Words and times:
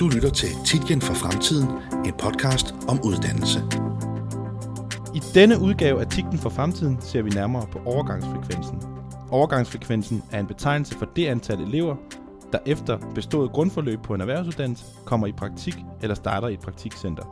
Du 0.00 0.08
lytter 0.08 0.30
til 0.30 0.48
Titgen 0.64 1.00
for 1.00 1.14
Fremtiden, 1.14 1.68
en 2.04 2.12
podcast 2.18 2.74
om 2.88 3.00
uddannelse. 3.04 3.62
I 5.14 5.20
denne 5.34 5.60
udgave 5.60 6.00
af 6.00 6.06
Titlen 6.06 6.38
for 6.38 6.50
Fremtiden 6.50 6.98
ser 7.00 7.22
vi 7.22 7.30
nærmere 7.30 7.66
på 7.72 7.78
overgangsfrekvensen. 7.84 8.82
Overgangsfrekvensen 9.30 10.22
er 10.32 10.40
en 10.40 10.46
betegnelse 10.46 10.94
for 10.94 11.06
det 11.16 11.26
antal 11.26 11.60
elever, 11.60 11.96
der 12.52 12.58
efter 12.66 12.98
bestået 13.14 13.52
grundforløb 13.52 14.02
på 14.02 14.14
en 14.14 14.20
erhvervsuddannelse 14.20 14.84
kommer 15.04 15.26
i 15.26 15.32
praktik 15.32 15.76
eller 16.02 16.14
starter 16.14 16.48
i 16.48 16.54
et 16.54 16.60
praktikcenter. 16.60 17.24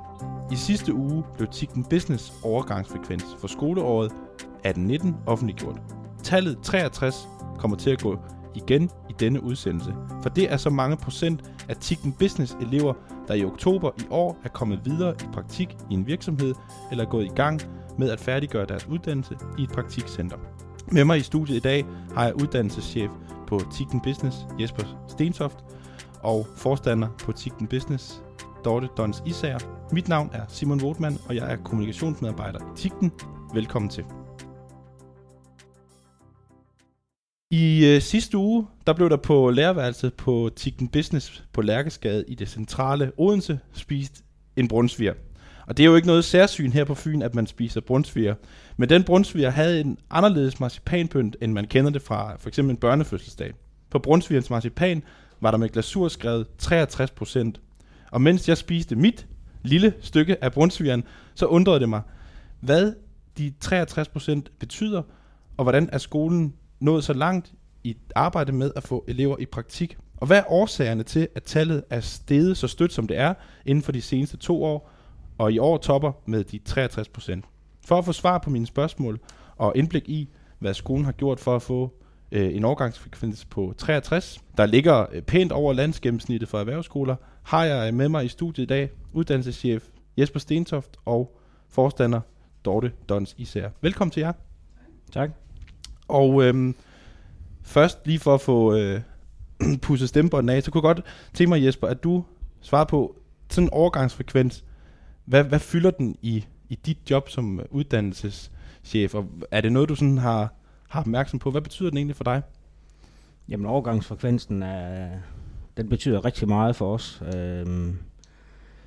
I 0.52 0.56
sidste 0.56 0.94
uge 0.94 1.24
blev 1.36 1.48
Tikken 1.48 1.84
Business 1.84 2.32
overgangsfrekvens 2.42 3.26
for 3.40 3.46
skoleåret 3.46 4.12
18-19 4.66 5.08
offentliggjort. 5.26 5.80
Tallet 6.22 6.58
63 6.62 7.28
kommer 7.58 7.76
til 7.76 7.90
at 7.90 8.02
gå 8.02 8.18
igen 8.56 8.90
i 9.10 9.12
denne 9.20 9.42
udsendelse, 9.42 9.94
for 10.22 10.28
det 10.28 10.52
er 10.52 10.56
så 10.56 10.70
mange 10.70 10.96
procent 10.96 11.50
af 11.68 11.76
Tikken 11.76 12.12
Business 12.12 12.56
elever, 12.60 12.94
der 13.28 13.34
i 13.34 13.44
oktober 13.44 13.90
i 13.98 14.02
år 14.10 14.38
er 14.44 14.48
kommet 14.48 14.80
videre 14.84 15.14
i 15.14 15.26
praktik 15.32 15.76
i 15.90 15.94
en 15.94 16.06
virksomhed 16.06 16.54
eller 16.90 17.04
er 17.04 17.08
gået 17.08 17.24
i 17.24 17.34
gang 17.34 17.60
med 17.98 18.10
at 18.10 18.20
færdiggøre 18.20 18.66
deres 18.66 18.86
uddannelse 18.88 19.36
i 19.58 19.62
et 19.62 19.70
praktikcenter. 19.70 20.36
Med 20.92 21.04
mig 21.04 21.18
i 21.18 21.22
studiet 21.22 21.56
i 21.56 21.60
dag 21.60 21.84
har 22.14 22.24
jeg 22.24 22.34
uddannelseschef 22.34 23.10
på 23.46 23.60
Tikken 23.72 24.00
Business, 24.00 24.36
Jesper 24.60 24.82
Stensoft, 25.08 25.64
og 26.22 26.46
forstander 26.56 27.08
på 27.24 27.32
Tikken 27.32 27.66
Business, 27.66 28.22
Dorte 28.64 28.88
Dons 28.96 29.22
Isager. 29.26 29.58
Mit 29.92 30.08
navn 30.08 30.30
er 30.32 30.42
Simon 30.48 30.82
Wotman, 30.82 31.18
og 31.28 31.36
jeg 31.36 31.52
er 31.52 31.56
kommunikationsmedarbejder 31.56 32.58
i 32.58 32.76
Tikken. 32.76 33.12
Velkommen 33.54 33.88
til. 33.88 34.04
I 37.50 37.86
øh, 37.86 38.02
sidste 38.02 38.38
uge, 38.38 38.66
der 38.86 38.92
blev 38.92 39.10
der 39.10 39.16
på 39.16 39.50
lærerværelset 39.50 40.14
på 40.14 40.50
Tikken 40.56 40.88
Business 40.88 41.44
på 41.52 41.62
Lærkesgade 41.62 42.24
i 42.28 42.34
det 42.34 42.48
centrale 42.48 43.12
Odense 43.16 43.58
spist 43.72 44.24
en 44.56 44.68
brunsviger. 44.68 45.14
Og 45.66 45.76
det 45.76 45.82
er 45.82 45.86
jo 45.86 45.96
ikke 45.96 46.06
noget 46.06 46.24
særsyn 46.24 46.72
her 46.72 46.84
på 46.84 46.94
Fyn, 46.94 47.22
at 47.22 47.34
man 47.34 47.46
spiser 47.46 47.80
brunsviger. 47.80 48.34
Men 48.76 48.88
den 48.88 49.04
brunsviger 49.04 49.50
havde 49.50 49.80
en 49.80 49.98
anderledes 50.10 50.60
marcipanpynt, 50.60 51.36
end 51.40 51.52
man 51.52 51.66
kender 51.66 51.90
det 51.90 52.02
fra 52.02 52.36
for 52.36 52.48
eksempel 52.48 52.70
en 52.70 52.76
børnefødselsdag. 52.76 53.52
På 53.90 53.98
brunsvigerens 53.98 54.50
marcipan 54.50 55.02
var 55.40 55.50
der 55.50 55.58
med 55.58 55.68
glasur 55.68 56.08
skrevet 56.08 56.46
63%. 56.62 57.52
Og 58.12 58.20
mens 58.20 58.48
jeg 58.48 58.56
spiste 58.56 58.96
mit 58.96 59.26
lille 59.62 59.94
stykke 60.00 60.44
af 60.44 60.52
brunsvigeren, 60.52 61.04
så 61.34 61.46
undrede 61.46 61.80
det 61.80 61.88
mig, 61.88 62.02
hvad 62.60 62.92
de 63.38 63.52
63% 63.64 64.40
betyder, 64.58 65.02
og 65.56 65.64
hvordan 65.64 65.88
er 65.92 65.98
skolen 65.98 66.54
nået 66.80 67.04
så 67.04 67.12
langt 67.12 67.52
i 67.84 67.96
arbejde 68.14 68.52
med 68.52 68.70
at 68.76 68.82
få 68.82 69.04
elever 69.08 69.36
i 69.38 69.46
praktik? 69.46 69.98
Og 70.16 70.26
hvad 70.26 70.38
er 70.38 70.52
årsagerne 70.52 71.02
til, 71.02 71.28
at 71.34 71.42
tallet 71.42 71.84
er 71.90 72.00
steget 72.00 72.56
så 72.56 72.68
stødt, 72.68 72.92
som 72.92 73.06
det 73.06 73.18
er, 73.18 73.34
inden 73.66 73.82
for 73.82 73.92
de 73.92 74.02
seneste 74.02 74.36
to 74.36 74.64
år, 74.64 74.90
og 75.38 75.52
i 75.52 75.58
år 75.58 75.78
topper 75.78 76.12
med 76.26 76.44
de 76.44 76.58
63 76.58 77.08
procent? 77.08 77.44
For 77.86 77.98
at 77.98 78.04
få 78.04 78.12
svar 78.12 78.38
på 78.38 78.50
mine 78.50 78.66
spørgsmål 78.66 79.20
og 79.56 79.72
indblik 79.76 80.08
i, 80.08 80.28
hvad 80.58 80.74
skolen 80.74 81.04
har 81.04 81.12
gjort 81.12 81.40
for 81.40 81.56
at 81.56 81.62
få 81.62 81.92
øh, 82.32 82.56
en 82.56 82.64
overgangsfrekvens 82.64 83.44
på 83.44 83.74
63, 83.78 84.40
der 84.56 84.66
ligger 84.66 85.06
øh, 85.12 85.22
pænt 85.22 85.52
over 85.52 85.72
landsgennemsnittet 85.72 86.48
for 86.48 86.58
erhvervsskoler, 86.58 87.16
har 87.42 87.64
jeg 87.64 87.88
øh, 87.88 87.94
med 87.94 88.08
mig 88.08 88.24
i 88.24 88.28
studiet 88.28 88.64
i 88.64 88.66
dag 88.66 88.90
uddannelseschef 89.12 89.88
Jesper 90.18 90.40
Stentoft 90.40 90.96
og 91.04 91.38
forstander 91.68 92.20
Dorte 92.64 92.92
Dons 93.08 93.34
Især. 93.38 93.68
Velkommen 93.80 94.10
til 94.10 94.20
jer. 94.20 94.32
Tak. 95.12 95.45
Og 96.08 96.44
øhm, 96.44 96.74
først 97.62 98.06
lige 98.06 98.18
for 98.18 98.34
at 98.34 98.40
få 98.40 98.74
øh, 98.74 99.00
pusset 99.82 100.08
stemmebånden 100.08 100.56
af, 100.56 100.62
så 100.62 100.70
kunne 100.70 100.88
jeg 100.88 100.94
godt 100.94 101.06
tænke 101.34 101.48
mig, 101.48 101.64
Jesper, 101.64 101.86
at 101.86 102.04
du 102.04 102.24
svarer 102.60 102.84
på 102.84 103.16
sådan 103.50 103.66
en 103.66 103.72
overgangsfrekvens. 103.72 104.64
Hvad, 105.24 105.44
hvad 105.44 105.58
fylder 105.58 105.90
den 105.90 106.16
i, 106.22 106.44
i 106.68 106.74
dit 106.74 106.98
job 107.10 107.28
som 107.28 107.60
uddannelseschef? 107.70 109.14
Og 109.14 109.26
er 109.50 109.60
det 109.60 109.72
noget, 109.72 109.88
du 109.88 109.94
sådan 109.94 110.18
har, 110.18 110.54
har 110.88 111.00
opmærksom 111.00 111.38
på? 111.38 111.50
Hvad 111.50 111.60
betyder 111.60 111.90
den 111.90 111.96
egentlig 111.96 112.16
for 112.16 112.24
dig? 112.24 112.42
Jamen 113.48 113.66
overgangsfrekvensen 113.66 114.62
er, 114.62 115.08
den 115.76 115.88
betyder 115.88 116.24
rigtig 116.24 116.48
meget 116.48 116.76
for 116.76 116.94
os. 116.94 117.22
Øhm, 117.36 117.98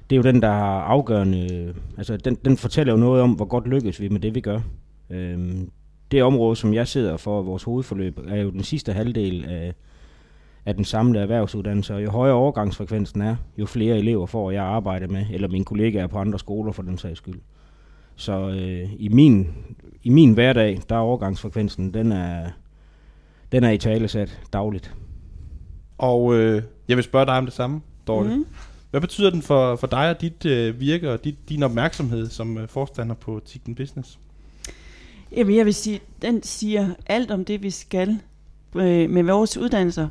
det 0.10 0.16
er 0.16 0.18
jo 0.18 0.24
den, 0.24 0.42
der 0.42 0.52
har 0.52 0.82
afgørende, 0.82 1.76
altså 1.98 2.18
den, 2.18 2.36
den 2.36 2.58
fortæller 2.58 2.94
jo 2.94 3.00
noget 3.00 3.22
om, 3.22 3.32
hvor 3.32 3.46
godt 3.46 3.68
lykkes 3.68 4.02
vi 4.02 4.10
med 4.10 4.20
det, 4.20 4.36
vi 4.36 4.42
gør. 4.42 4.60
Øhm, 5.10 5.72
det 6.12 6.24
område, 6.24 6.56
som 6.56 6.74
jeg 6.74 6.88
sidder 6.88 7.18
for, 7.18 7.42
vores 7.42 7.64
hovedforløb, 7.64 8.20
er 8.28 8.36
jo 8.36 8.50
den 8.50 8.64
sidste 8.64 8.94
halvdel 8.94 9.46
af, 9.46 9.74
af 10.66 10.76
den 10.76 10.86
samlede 10.86 11.22
erhvervsuddannelse, 11.22 11.96
og 11.96 12.04
jo 12.04 12.10
højere 12.10 12.36
overgangsfrekvensen 12.36 13.22
er, 13.22 13.36
jo 13.58 13.66
flere 13.66 13.98
elever 13.98 14.26
får 14.26 14.52
jeg 14.52 14.64
arbejde 14.64 15.08
med, 15.08 15.26
eller 15.32 15.48
mine 15.48 15.66
kollegaer 15.66 16.08
på 16.08 16.18
andre 16.18 16.40
skoler 16.40 16.72
for 16.72 16.84
den 16.84 16.98
sags 16.98 17.18
skyld. 17.18 17.40
Så 18.16 18.50
øh, 18.50 18.90
i, 18.98 19.08
min, 19.08 19.48
i 20.04 20.10
min 20.10 20.34
hverdag, 20.34 20.80
der 20.90 20.96
er 20.96 21.00
overgangsfrekvensen, 21.00 21.94
den 21.94 22.12
er, 22.12 22.50
den 23.52 23.64
er 23.64 23.70
i 23.70 23.78
talesat 23.78 24.42
dagligt. 24.54 24.96
Og 25.98 26.36
øh, 26.36 26.64
jeg 26.88 26.98
vil 26.98 27.04
spørge 27.04 27.26
dig 27.26 27.38
om 27.38 27.46
det 27.46 27.54
samme, 27.54 27.82
Dorte. 28.08 28.30
Mm. 28.30 28.46
Hvad 28.92 29.02
betyder 29.02 29.30
den 29.30 29.42
for, 29.42 29.76
for 29.76 29.88
dig 29.88 30.10
og 30.10 30.22
dit 30.22 30.46
øh, 30.46 30.80
virke 30.80 31.12
og 31.12 31.24
dit, 31.24 31.50
din 31.50 31.64
opmærksomhed 31.64 32.28
som 32.28 32.58
øh, 32.58 32.68
forstander 32.68 33.16
på 33.16 33.42
Tikken 33.46 33.76
Business? 33.76 34.20
Jamen, 35.32 35.56
jeg 35.56 35.66
vil 35.66 35.74
sige, 35.74 36.00
den 36.22 36.44
siger 36.44 36.90
alt 37.06 37.32
om 37.32 37.46
det, 37.46 37.64
vi 37.64 37.70
skal 37.70 38.20
øh, 38.76 39.10
med 39.10 39.24
vores 39.24 39.58
uddannelser. 39.58 40.08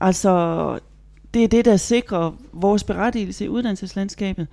Altså, 0.00 0.78
det 1.34 1.44
er 1.44 1.48
det, 1.48 1.64
der 1.64 1.76
sikrer 1.76 2.32
vores 2.52 2.84
berettigelse 2.84 3.44
i 3.44 3.48
uddannelseslandskabet. 3.48 4.46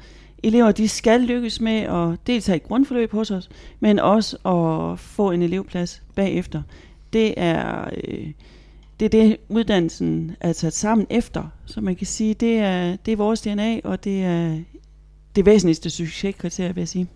Elever, 0.44 0.72
de 0.72 0.88
skal 0.88 1.22
lykkes 1.22 1.62
med 1.62 1.80
at 1.80 2.28
deltage 2.28 2.56
i 2.56 2.68
grundforløb 2.68 3.12
hos 3.12 3.32
os, 3.32 3.50
men 3.80 4.00
også 4.00 4.38
at 4.46 5.00
få 5.00 5.32
en 5.32 5.42
elevplads 5.42 6.04
bagefter. 6.16 6.62
Det 7.14 7.34
er, 7.38 7.90
øh, 8.04 8.32
det 9.00 9.06
er 9.06 9.10
det, 9.10 9.38
uddannelsen 9.50 10.36
er 10.40 10.54
sat 10.54 10.74
sammen 10.74 11.08
efter. 11.10 11.44
Så 11.66 11.82
man 11.82 11.96
kan 11.96 12.08
sige, 12.08 12.34
det 12.34 12.58
er, 12.58 12.96
det 12.96 13.12
er 13.12 13.16
vores 13.16 13.42
DNA, 13.42 13.80
og 13.84 14.04
det 14.04 14.24
er 14.24 14.60
det 15.36 15.46
væsentligste 15.46 15.90
succeskriterie, 15.90 16.76
vil 16.76 16.82
jeg 16.82 16.88
sige. 16.88 17.08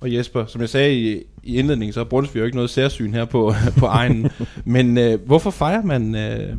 Og 0.00 0.14
Jesper, 0.14 0.46
som 0.46 0.60
jeg 0.60 0.68
sagde 0.68 1.00
i, 1.00 1.22
i 1.42 1.56
indledningen, 1.56 1.92
så 1.92 2.00
er 2.00 2.04
Brunsvig 2.04 2.40
jo 2.40 2.44
ikke 2.44 2.56
noget 2.56 2.70
særsyn 2.70 3.14
her 3.14 3.24
på, 3.24 3.52
på 3.78 3.86
egen. 3.86 4.30
Men 4.64 4.98
øh, 4.98 5.26
hvorfor 5.26 5.50
fejrer 5.50 5.82
man 5.82 6.14
øh, 6.14 6.56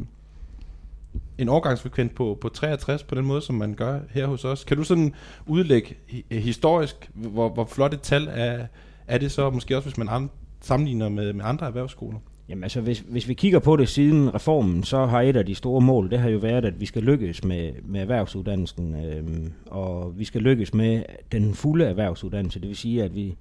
en 1.38 1.50
årgangsfrekvens 1.50 2.12
på, 2.16 2.38
på 2.42 2.50
63 2.50 3.04
på 3.04 3.16
den 3.16 3.26
måde, 3.26 3.42
som 3.42 3.56
man 3.56 3.74
gør 3.74 4.00
her 4.10 4.28
hos 4.28 4.46
os? 4.46 4.64
Kan 4.64 4.78
du 4.78 4.84
sådan 4.84 5.14
udlægge 5.46 5.96
øh, 6.32 6.38
historisk, 6.42 7.10
hvor, 7.14 7.50
hvor 7.50 7.66
flot 7.66 7.94
et 7.94 8.02
tal 8.02 8.28
er, 8.32 8.66
er 9.08 9.18
det 9.18 9.32
så, 9.32 9.50
måske 9.50 9.78
også 9.78 9.90
hvis 9.90 9.98
man 9.98 10.30
sammenligner 10.62 11.10
med, 11.10 11.34
med 11.34 11.46
andre 11.46 11.68
erhvervsskoler? 11.68 12.18
Jamen 12.50 12.64
altså, 12.64 12.82
hvis, 12.82 13.00
hvis 13.00 13.28
vi 13.28 13.34
kigger 13.34 13.60
på 13.60 13.76
det 13.76 13.90
siden 13.90 14.36
reformen, 14.36 14.84
så 14.84 15.06
har 15.06 15.22
et 15.22 15.36
af 15.36 15.46
de 15.46 15.56
store 15.56 15.82
mål, 15.82 16.10
det 16.10 16.20
har 16.20 16.30
jo 16.30 16.38
været, 16.38 16.66
at 16.66 16.80
vi 16.80 16.86
skal 16.86 17.04
lykkes 17.04 17.44
med, 17.44 17.72
med 17.86 18.02
erhvervsuddannelsen, 18.02 18.96
øh, 19.06 19.24
og 19.66 20.14
vi 20.20 20.26
skal 20.26 20.42
lykkes 20.42 20.74
med 20.74 21.04
den 21.32 21.54
fulde 21.54 21.86
erhvervsuddannelse. 21.86 22.60
Det 22.60 22.68
vil 22.68 22.78
sige, 22.78 23.04
at 23.04 23.16
vi, 23.16 23.36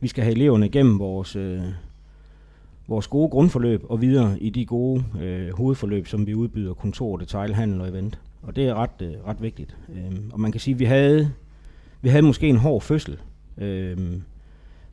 vi 0.00 0.08
skal 0.08 0.24
have 0.24 0.34
eleverne 0.34 0.66
igennem 0.66 0.98
vores, 0.98 1.36
øh, 1.36 1.62
vores 2.88 3.06
gode 3.06 3.28
grundforløb 3.28 3.84
og 3.88 4.00
videre 4.00 4.38
i 4.40 4.50
de 4.50 4.66
gode 4.66 5.04
øh, 5.20 5.52
hovedforløb, 5.56 6.06
som 6.06 6.26
vi 6.26 6.34
udbyder, 6.34 6.74
kontor, 6.74 7.16
detailhandel 7.16 7.80
og 7.80 7.88
event. 7.88 8.20
Og 8.42 8.56
det 8.56 8.68
er 8.68 8.74
ret, 8.74 9.02
øh, 9.02 9.12
ret 9.26 9.42
vigtigt. 9.42 9.76
Øh, 9.88 10.18
og 10.32 10.40
man 10.40 10.52
kan 10.52 10.60
sige, 10.60 10.74
at 10.74 10.78
vi 10.78 10.84
havde, 10.84 11.30
vi 12.02 12.08
havde 12.08 12.22
måske 12.22 12.48
en 12.48 12.56
hård 12.56 12.82
fødsel. 12.82 13.18
Øh, 13.58 13.98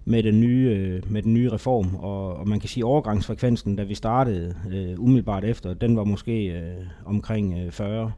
med 0.06 0.24
den 0.24 0.40
nye, 0.40 0.70
øh, 0.70 1.12
med 1.12 1.22
den 1.22 1.34
nye 1.34 1.52
reform, 1.52 1.96
og, 1.96 2.36
og 2.36 2.48
man 2.48 2.60
kan 2.60 2.70
sige, 2.70 2.82
at 2.82 2.86
overgangsfrekvensen, 2.86 3.76
da 3.76 3.84
vi 3.84 3.96
startede 3.96 4.56
øh, 4.72 5.00
umiddelbart 5.00 5.44
efter, 5.44 5.74
den 5.74 5.98
var 5.98 6.04
måske 6.04 6.46
øh, 6.46 6.86
omkring 7.06 7.60
øh, 7.60 7.72
40. 7.72 8.12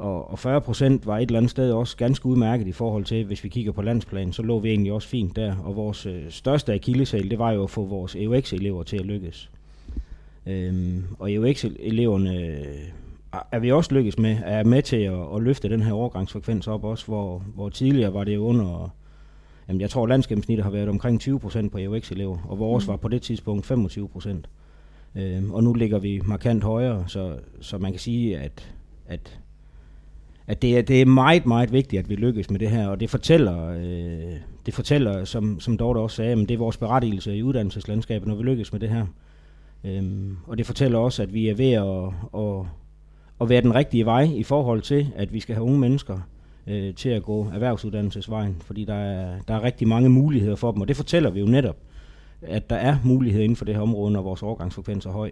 Og, 0.00 0.30
og 0.30 0.38
40 0.38 0.60
procent 0.60 1.06
var 1.06 1.18
et 1.18 1.22
eller 1.22 1.38
andet 1.38 1.50
sted 1.50 1.72
også 1.72 1.96
ganske 1.96 2.26
udmærket 2.26 2.66
i 2.66 2.72
forhold 2.72 3.04
til, 3.04 3.24
hvis 3.24 3.44
vi 3.44 3.48
kigger 3.48 3.72
på 3.72 3.82
landsplan, 3.82 4.32
så 4.32 4.42
lå 4.42 4.58
vi 4.58 4.68
egentlig 4.68 4.92
også 4.92 5.08
fint 5.08 5.36
der. 5.36 5.56
Og 5.64 5.76
vores 5.76 6.06
øh, 6.06 6.22
største 6.28 6.74
akilleshæl, 6.74 7.30
det 7.30 7.38
var 7.38 7.52
jo 7.52 7.62
at 7.62 7.70
få 7.70 7.84
vores 7.84 8.14
EUX-elever 8.14 8.82
til 8.82 8.96
at 8.96 9.06
lykkes. 9.06 9.50
Øhm, 10.46 11.04
og 11.18 11.32
EUX-eleverne 11.32 12.36
øh, 12.36 12.64
er 13.52 13.58
vi 13.58 13.72
også 13.72 13.94
lykkes 13.94 14.18
med, 14.18 14.36
er 14.44 14.64
med 14.64 14.82
til 14.82 14.96
at, 14.96 15.34
at 15.36 15.42
løfte 15.42 15.68
den 15.68 15.82
her 15.82 15.92
overgangsfrekvens 15.92 16.68
op 16.68 16.84
også, 16.84 17.06
hvor, 17.06 17.44
hvor 17.54 17.68
tidligere 17.68 18.14
var 18.14 18.24
det 18.24 18.36
under 18.36 18.90
Jamen, 19.68 19.80
jeg 19.80 19.90
tror, 19.90 20.06
landsgennemsnittet 20.06 20.64
har 20.64 20.70
været 20.70 20.88
omkring 20.88 21.20
20 21.20 21.40
procent 21.40 21.72
på 21.72 21.78
EUX-elever, 21.78 22.38
og 22.48 22.58
vores 22.58 22.86
mm. 22.86 22.90
var 22.90 22.96
på 22.96 23.08
det 23.08 23.22
tidspunkt 23.22 23.66
25 23.66 24.08
procent. 24.08 24.48
Øhm, 25.14 25.50
og 25.50 25.64
nu 25.64 25.72
ligger 25.72 25.98
vi 25.98 26.20
markant 26.24 26.64
højere, 26.64 27.04
så, 27.06 27.36
så 27.60 27.78
man 27.78 27.92
kan 27.92 28.00
sige, 28.00 28.38
at, 28.38 28.74
at, 29.06 29.40
at 30.50 30.62
det, 30.62 30.78
er, 30.78 30.82
det 30.82 31.00
er 31.00 31.06
meget, 31.06 31.46
meget 31.46 31.72
vigtigt, 31.72 32.00
at 32.00 32.08
vi 32.08 32.14
lykkes 32.14 32.50
med 32.50 32.60
det 32.60 32.70
her, 32.70 32.88
og 32.88 33.00
det 33.00 33.10
fortæller, 33.10 33.68
øh, 33.68 34.34
det 34.66 34.74
fortæller 34.74 35.24
som, 35.24 35.60
som 35.60 35.76
Dorte 35.76 35.98
også 35.98 36.16
sagde, 36.16 36.32
at 36.32 36.38
det 36.38 36.50
er 36.50 36.58
vores 36.58 36.76
berettigelse 36.76 37.36
i 37.36 37.42
uddannelseslandskabet, 37.42 38.28
når 38.28 38.34
vi 38.34 38.42
lykkes 38.42 38.72
med 38.72 38.80
det 38.80 38.88
her. 38.88 39.06
Øhm, 39.84 40.36
og 40.46 40.58
det 40.58 40.66
fortæller 40.66 40.98
også, 40.98 41.22
at 41.22 41.34
vi 41.34 41.48
er 41.48 41.54
ved 41.54 41.72
at, 41.72 42.40
at, 42.40 42.66
at 43.40 43.48
være 43.48 43.60
den 43.60 43.74
rigtige 43.74 44.04
vej 44.04 44.22
i 44.22 44.42
forhold 44.42 44.82
til, 44.82 45.06
at 45.16 45.32
vi 45.32 45.40
skal 45.40 45.54
have 45.54 45.64
unge 45.64 45.78
mennesker 45.78 46.18
øh, 46.66 46.94
til 46.94 47.08
at 47.08 47.22
gå 47.22 47.50
erhvervsuddannelsesvejen, 47.54 48.56
fordi 48.64 48.84
der 48.84 48.94
er, 48.94 49.38
der 49.48 49.54
er 49.54 49.62
rigtig 49.62 49.88
mange 49.88 50.08
muligheder 50.08 50.56
for 50.56 50.72
dem, 50.72 50.80
og 50.80 50.88
det 50.88 50.96
fortæller 50.96 51.30
vi 51.30 51.40
jo 51.40 51.46
netop, 51.46 51.76
at 52.42 52.70
der 52.70 52.76
er 52.76 52.96
muligheder 53.04 53.44
inden 53.44 53.56
for 53.56 53.64
det 53.64 53.74
her 53.74 53.82
område, 53.82 54.12
når 54.12 54.22
vores 54.22 54.42
overgangsfrekvens 54.42 55.06
er 55.06 55.10
høj. 55.10 55.30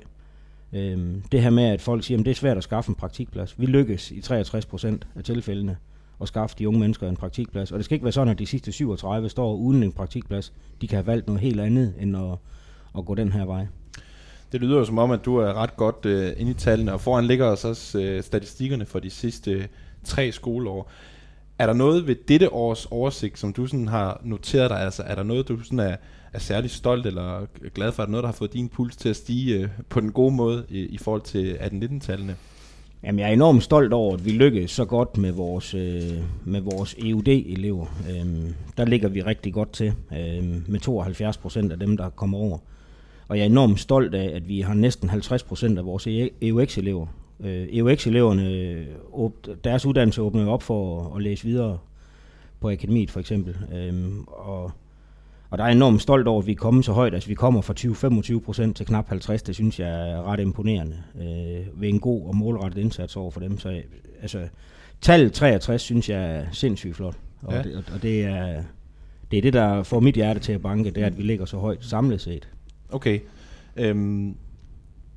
Øhm, 0.73 1.23
det 1.33 1.43
her 1.43 1.51
med, 1.51 1.65
at 1.65 1.81
folk 1.81 2.05
siger, 2.05 2.19
at 2.19 2.25
det 2.25 2.31
er 2.31 2.35
svært 2.35 2.57
at 2.57 2.63
skaffe 2.63 2.89
en 2.89 2.95
praktikplads. 2.95 3.61
Vi 3.61 3.67
lykkes 3.67 4.11
i 4.11 4.21
63 4.21 4.67
procent 4.67 5.07
af 5.17 5.25
tilfældene 5.25 5.77
at 6.21 6.29
skaffe 6.29 6.57
de 6.59 6.69
unge 6.69 6.81
mennesker 6.81 7.09
en 7.09 7.17
praktikplads. 7.17 7.73
Og 7.73 7.79
det 7.79 7.85
skal 7.85 7.95
ikke 7.95 8.05
være 8.05 8.13
sådan, 8.13 8.29
at 8.29 8.39
de 8.39 8.47
sidste 8.47 8.73
37 8.73 9.29
står 9.29 9.55
uden 9.55 9.83
en 9.83 9.93
praktikplads. 9.93 10.53
De 10.81 10.89
kan 10.89 10.97
have 10.97 11.07
valgt 11.07 11.27
noget 11.27 11.41
helt 11.41 11.61
andet, 11.61 11.95
end 12.01 12.17
at, 12.17 12.39
at 12.99 13.05
gå 13.05 13.15
den 13.15 13.33
her 13.33 13.45
vej. 13.45 13.67
Det 14.53 14.61
lyder 14.61 14.79
jo 14.79 14.85
som 14.85 14.99
om, 14.99 15.11
at 15.11 15.25
du 15.25 15.37
er 15.37 15.55
ret 15.55 15.77
godt 15.77 16.07
øh, 16.07 16.33
inde 16.37 16.51
i 16.51 16.55
tallene, 16.55 16.93
og 16.93 17.01
foran 17.01 17.25
ligger 17.25 17.47
også, 17.47 17.69
også 17.69 18.01
øh, 18.01 18.23
statistikkerne 18.23 18.85
for 18.85 18.99
de 18.99 19.11
sidste 19.11 19.51
øh, 19.51 19.65
tre 20.05 20.33
skoleår. 20.33 20.91
Er 21.59 21.67
der 21.67 21.73
noget 21.73 22.07
ved 22.07 22.17
dette 22.29 22.53
års 22.53 22.87
oversigt, 22.87 23.39
som 23.39 23.53
du 23.53 23.67
sådan 23.67 23.89
har 23.89 24.21
noteret 24.25 24.71
dig? 24.71 24.81
Altså, 24.81 25.03
er 25.03 25.15
der 25.15 25.23
noget, 25.23 25.49
du 25.49 25.63
sådan 25.63 25.79
er, 25.79 25.97
er 26.33 26.39
særlig 26.39 26.71
stolt 26.71 27.07
eller 27.07 27.47
glad 27.75 27.93
for? 27.93 28.03
Er 28.03 28.07
noget, 28.07 28.23
der 28.23 28.29
har 28.29 28.35
fået 28.37 28.53
din 28.53 28.69
puls 28.69 28.97
til 28.97 29.09
at 29.09 29.17
stige 29.17 29.59
øh, 29.59 29.69
på 29.89 30.01
den 30.01 30.13
gode 30.13 30.35
måde 30.35 30.65
i, 30.69 30.81
i 30.81 30.99
forhold 30.99 31.23
til 31.23 31.55
18-19-tallene? 31.55 32.37
Jamen, 33.03 33.19
jeg 33.19 33.29
er 33.29 33.33
enormt 33.33 33.63
stolt 33.63 33.93
over, 33.93 34.15
at 34.15 34.25
vi 34.25 34.31
lykkedes 34.31 34.71
så 34.71 34.85
godt 34.85 35.17
med 35.17 35.33
vores, 35.33 35.75
øh, 35.75 36.13
med 36.45 36.61
vores 36.61 36.95
EUD-elever. 36.95 37.87
Øhm, 38.11 38.55
der 38.77 38.85
ligger 38.85 39.09
vi 39.09 39.23
rigtig 39.23 39.53
godt 39.53 39.73
til, 39.73 39.93
øh, 40.13 40.71
med 40.71 40.81
72 40.81 41.37
procent 41.37 41.73
af 41.73 41.79
dem, 41.79 41.97
der 41.97 42.09
kommer 42.09 42.39
over. 42.39 42.59
Og 43.29 43.37
jeg 43.37 43.43
er 43.43 43.47
enormt 43.49 43.81
stolt 43.81 44.15
af, 44.15 44.37
at 44.37 44.49
vi 44.49 44.61
har 44.61 44.75
næsten 44.75 45.09
50 45.09 45.43
procent 45.43 45.79
af 45.79 45.85
vores 45.85 46.07
EUX-elever. 46.43 47.07
Øh, 47.41 47.69
EUX-eleverne, 47.73 48.87
deres 49.65 49.87
uddannelse 49.87 50.23
åbner 50.23 50.49
op 50.49 50.63
for 50.63 51.13
at 51.17 51.23
læse 51.23 51.45
videre 51.45 51.79
på 52.61 52.71
akademiet 52.71 53.11
for 53.11 53.21
eksempel. 53.21 53.57
Øhm, 53.75 54.25
og 54.27 54.73
og 55.51 55.59
der 55.59 55.65
er 55.65 55.69
enormt 55.69 56.03
stolt 56.03 56.29
over, 56.29 56.41
at 56.41 56.47
vi 56.47 56.53
er 56.53 56.57
kommet 56.57 56.85
så 56.85 56.93
højt. 56.93 57.15
Altså 57.15 57.29
vi 57.29 57.35
kommer 57.35 57.61
fra 57.61 57.75
20-25 58.39 58.41
procent 58.41 58.77
til 58.77 58.87
knap 58.87 59.09
50. 59.09 59.43
Det 59.43 59.55
synes 59.55 59.81
jeg 59.81 60.11
er 60.11 60.23
ret 60.23 60.41
imponerende 60.41 60.97
øh, 61.21 61.81
ved 61.81 61.89
en 61.89 62.01
god 62.01 62.27
og 62.29 62.37
målrettet 62.37 62.81
indsats 62.81 63.17
over 63.17 63.31
for 63.31 63.41
dem. 63.41 63.59
Så 63.59 63.83
altså, 64.23 64.49
tallet 65.01 65.33
63 65.33 65.83
synes 65.83 66.09
jeg 66.09 66.37
er 66.37 66.45
sindssygt 66.53 66.97
flot. 66.97 67.17
Og, 67.43 67.53
ja. 67.53 67.63
det, 67.63 67.85
og 67.95 68.03
det, 68.03 68.25
er, 68.25 68.63
det 69.31 69.37
er 69.37 69.43
det, 69.43 69.53
der 69.53 69.83
får 69.83 70.01
mit 70.01 70.15
hjerte 70.15 70.41
til 70.41 70.53
at 70.53 70.63
banke, 70.63 70.91
det 70.91 71.03
er, 71.03 71.07
at 71.07 71.19
vi 71.19 71.23
ligger 71.23 71.45
så 71.45 71.57
højt 71.57 71.85
samlet 71.85 72.21
set. 72.21 72.49
Okay. 72.91 73.21
Øhm, 73.77 74.37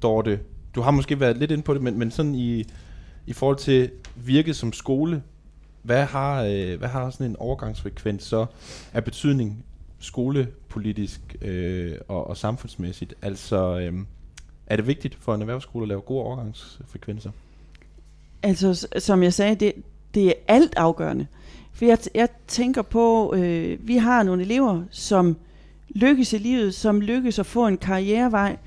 Dorte, 0.01 0.39
du 0.75 0.81
har 0.81 0.91
måske 0.91 1.19
været 1.19 1.37
lidt 1.37 1.51
inde 1.51 1.63
på 1.63 1.73
det, 1.73 1.81
men, 1.81 1.99
men 1.99 2.11
sådan 2.11 2.35
i, 2.35 2.63
i 3.27 3.33
forhold 3.33 3.57
til 3.57 3.89
virket 4.15 4.55
som 4.55 4.73
skole, 4.73 5.21
hvad 5.81 6.05
har, 6.05 6.43
øh, 6.43 6.79
hvad 6.79 6.89
har 6.89 7.09
sådan 7.09 7.27
en 7.27 7.35
overgangsfrekvens 7.35 8.23
så 8.23 8.45
af 8.93 9.03
betydning 9.03 9.65
skolepolitisk 10.01 11.35
øh, 11.41 11.95
og, 12.07 12.27
og 12.27 12.37
samfundsmæssigt? 12.37 13.13
Altså, 13.21 13.79
øh, 13.79 13.93
er 14.67 14.75
det 14.75 14.87
vigtigt 14.87 15.15
for 15.15 15.35
en 15.35 15.41
erhvervsskole 15.41 15.83
at 15.83 15.87
lave 15.87 16.01
gode 16.01 16.23
overgangsfrekvenser? 16.23 17.31
Altså, 18.43 18.87
som 18.99 19.23
jeg 19.23 19.33
sagde, 19.33 19.55
det, 19.55 19.73
det 20.13 20.27
er 20.27 20.33
alt 20.47 20.73
afgørende. 20.77 21.27
For 21.73 21.85
jeg, 21.85 21.97
jeg 22.15 22.29
tænker 22.47 22.81
på, 22.81 23.33
øh, 23.35 23.87
vi 23.87 23.97
har 23.97 24.23
nogle 24.23 24.43
elever, 24.43 24.83
som 24.89 25.37
lykkes 25.89 26.33
i 26.33 26.37
livet, 26.37 26.73
som 26.73 27.01
lykkes 27.01 27.39
at 27.39 27.45
få 27.45 27.67
en 27.67 27.77
karrierevej, 27.77 28.57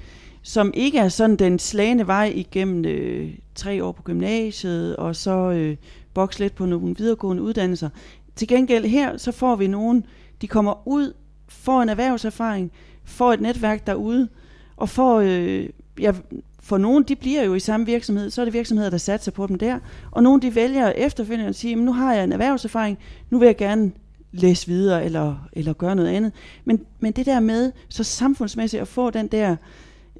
som 0.42 0.70
ikke 0.74 0.98
er 0.98 1.08
sådan 1.08 1.36
den 1.36 1.58
slagende 1.58 2.06
vej 2.06 2.32
igennem 2.34 2.84
øh, 2.84 3.34
tre 3.54 3.84
år 3.84 3.92
på 3.92 4.02
gymnasiet, 4.02 4.96
og 4.96 5.16
så 5.16 5.50
øh, 5.50 5.76
bokse 6.14 6.40
lidt 6.40 6.54
på 6.54 6.66
nogle 6.66 6.94
videregående 6.98 7.42
uddannelser. 7.42 7.88
Til 8.36 8.48
gengæld 8.48 8.84
her, 8.84 9.16
så 9.16 9.32
får 9.32 9.56
vi 9.56 9.66
nogen, 9.66 10.06
de 10.40 10.48
kommer 10.48 10.88
ud 10.88 11.12
får 11.54 11.82
en 11.82 11.88
erhvervserfaring, 11.88 12.72
får 13.04 13.32
et 13.32 13.40
netværk 13.40 13.86
derude, 13.86 14.28
og 14.76 14.88
får, 14.88 15.20
øh, 15.20 15.68
ja, 16.00 16.12
for 16.60 16.78
nogen, 16.78 17.04
de 17.04 17.16
bliver 17.16 17.42
jo 17.42 17.54
i 17.54 17.60
samme 17.60 17.86
virksomhed, 17.86 18.30
så 18.30 18.40
er 18.40 18.44
det 18.44 18.54
virksomheder, 18.54 18.90
der 18.90 18.98
satser 18.98 19.32
på 19.32 19.46
dem 19.46 19.58
der, 19.58 19.78
og 20.10 20.22
nogle, 20.22 20.42
de 20.42 20.54
vælger 20.54 20.88
efterfølgende 20.88 21.48
at 21.48 21.54
sige, 21.54 21.74
nu 21.74 21.92
har 21.92 22.14
jeg 22.14 22.24
en 22.24 22.32
erhvervserfaring, 22.32 22.98
nu 23.30 23.38
vil 23.38 23.46
jeg 23.46 23.56
gerne 23.56 23.92
læse 24.32 24.66
videre, 24.66 25.04
eller, 25.04 25.48
eller 25.52 25.72
gøre 25.72 25.96
noget 25.96 26.08
andet. 26.08 26.32
Men, 26.64 26.80
men 27.00 27.12
det 27.12 27.26
der 27.26 27.40
med, 27.40 27.72
så 27.88 28.04
samfundsmæssigt 28.04 28.80
at 28.80 28.88
få 28.88 29.10
den 29.10 29.26
der, 29.26 29.56